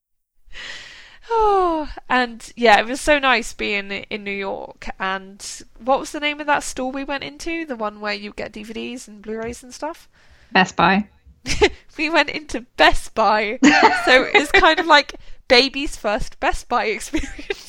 [1.30, 4.90] Oh, and yeah, it was so nice being in New York.
[5.00, 5.46] And
[5.80, 7.66] what was the name of that store we went into?
[7.66, 10.10] The one where you get DVDs and Blu-rays and stuff.
[10.52, 11.08] Best Buy.
[11.98, 15.16] we went into Best Buy, so it's kind of like
[15.48, 17.63] baby's first Best Buy experience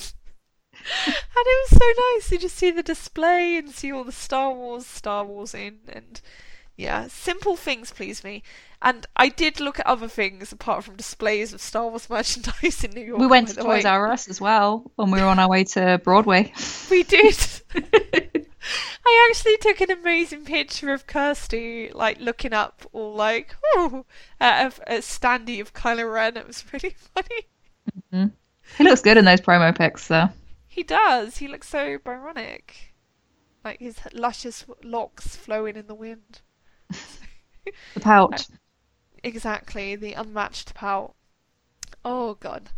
[1.07, 4.53] and it was so nice to just see the display and see all the Star
[4.53, 6.21] Wars, Star Wars in, and
[6.77, 8.43] yeah, simple things please me.
[8.83, 12.91] And I did look at other things apart from displays of Star Wars merchandise in
[12.91, 13.21] New York.
[13.21, 16.01] We went to Toys R Us as well when we were on our way to
[16.05, 16.53] Broadway.
[16.91, 17.37] We did.
[19.07, 24.05] I actually took an amazing picture of Kirsty, like looking up, all like, oh,
[24.41, 26.37] at a, a standee of Kylo Ren.
[26.37, 27.47] It was really funny.
[28.13, 28.35] Mm-hmm.
[28.79, 30.29] He looks good in those promo pics, though.
[30.75, 31.37] He does.
[31.37, 32.91] He looks so Byronic.
[33.65, 36.41] Like his luscious locks flowing in the wind.
[36.91, 38.49] the pout.
[39.23, 41.15] Exactly, the unmatched pout.
[42.05, 42.71] Oh god.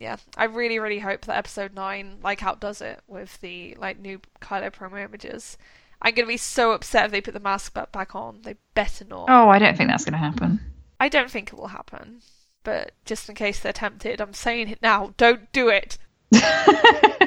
[0.00, 4.20] Yeah, I really, really hope that episode nine like outdoes it with the like new
[4.40, 5.56] Kylo promo images.
[6.02, 8.40] I'm gonna be so upset if they put the mask back on.
[8.42, 9.26] They better not.
[9.30, 10.58] Oh, I don't think that's gonna happen.
[10.98, 12.22] I don't think it will happen.
[12.64, 15.14] But just in case they're tempted, I'm saying it now.
[15.16, 15.96] Don't do it.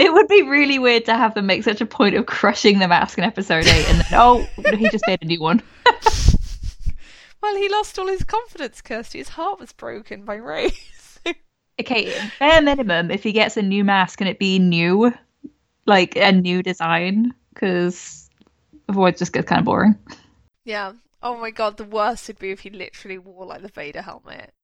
[0.00, 2.88] It would be really weird to have them make such a point of crushing the
[2.88, 5.62] mask in episode 8 and then, oh, he just made a new one.
[7.42, 9.18] well, he lost all his confidence, Kirsty.
[9.18, 10.70] His heart was broken by Rey.
[11.80, 15.12] okay, bare minimum, if he gets a new mask, can it be new?
[15.84, 17.34] Like a new design?
[17.52, 18.30] Because
[18.88, 19.98] otherwise it just gets kind of boring.
[20.64, 20.92] Yeah.
[21.22, 24.54] Oh my god, the worst would be if he literally wore like the Vader helmet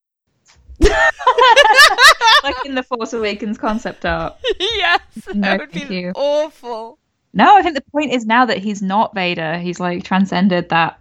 [2.43, 4.37] like in the Force Awakens concept art.
[4.61, 5.01] Yes,
[5.35, 6.13] that would be you.
[6.15, 6.99] awful.
[7.33, 9.59] No, I think the point is now that he's not Vader.
[9.59, 10.99] He's like transcended that.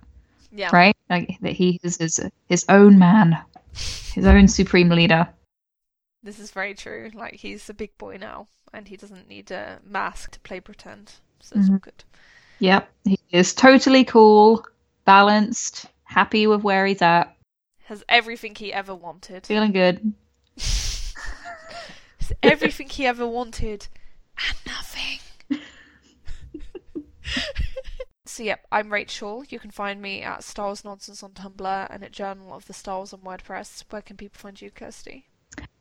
[0.52, 0.70] Yeah.
[0.72, 0.96] Right?
[1.10, 3.38] Like that he is his, his own man,
[4.14, 5.28] his own supreme leader.
[6.24, 7.12] This is very true.
[7.14, 11.14] Like he's a big boy now, and he doesn't need a mask to play pretend.
[11.40, 11.74] So it's mm-hmm.
[11.74, 12.04] all good.
[12.60, 14.66] Yep, he is totally cool,
[15.04, 17.36] balanced, happy with where he's at
[17.86, 19.46] has everything he ever wanted.
[19.46, 20.14] Feeling good.
[22.44, 23.88] everything he ever wanted
[24.48, 25.20] and nothing.
[28.26, 29.44] so yep, I'm Rachel.
[29.50, 33.14] You can find me at Wars Nonsense on Tumblr and at Journal of the Wars
[33.14, 33.84] on WordPress.
[33.92, 35.28] Where can people find you, Kirsty?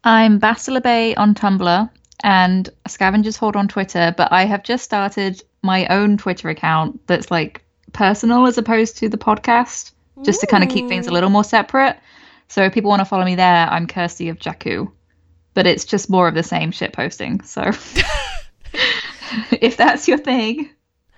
[0.05, 1.91] I'm Bastila Bay on Tumblr
[2.23, 7.31] and Scavengers Hoard on Twitter, but I have just started my own Twitter account that's
[7.31, 9.93] like personal as opposed to the podcast
[10.23, 11.99] just to kind of keep things a little more separate.
[12.49, 14.91] So if people want to follow me there, I'm Kirsty of Jakku.
[15.55, 17.41] But it's just more of the same shit posting.
[17.43, 17.63] So
[19.51, 20.71] if that's your thing,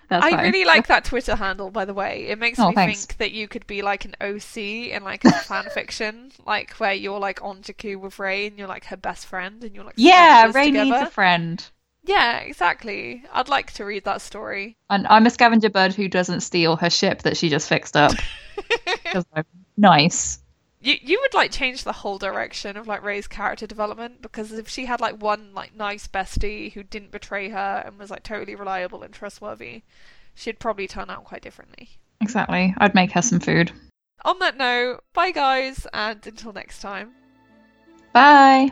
[0.09, 0.45] that's I fine.
[0.45, 2.27] really like that Twitter handle, by the way.
[2.29, 3.07] It makes oh, me thanks.
[3.07, 6.93] think that you could be like an OC in like a fan fiction, like where
[6.93, 9.95] you're like on Jakku with Rey and you're like her best friend and you're like
[9.97, 10.85] yeah, Rey together.
[10.85, 11.69] needs a friend.
[12.07, 13.25] Yeah, exactly.
[13.33, 14.77] I'd like to read that story.
[14.89, 18.13] And I'm a scavenger bird who doesn't steal her ship that she just fixed up.
[19.77, 20.39] nice.
[20.81, 24.69] You you would like change the whole direction of like Rey's character development because if
[24.69, 28.55] she had like one like nice bestie who didn't betray her and was like totally
[28.55, 29.83] reliable and trustworthy,
[30.35, 31.89] she'd probably turn out quite differently.
[32.21, 32.73] Exactly.
[32.79, 33.73] I'd make her some food.
[34.25, 37.13] On that note, bye guys, and until next time.
[38.13, 38.71] Bye.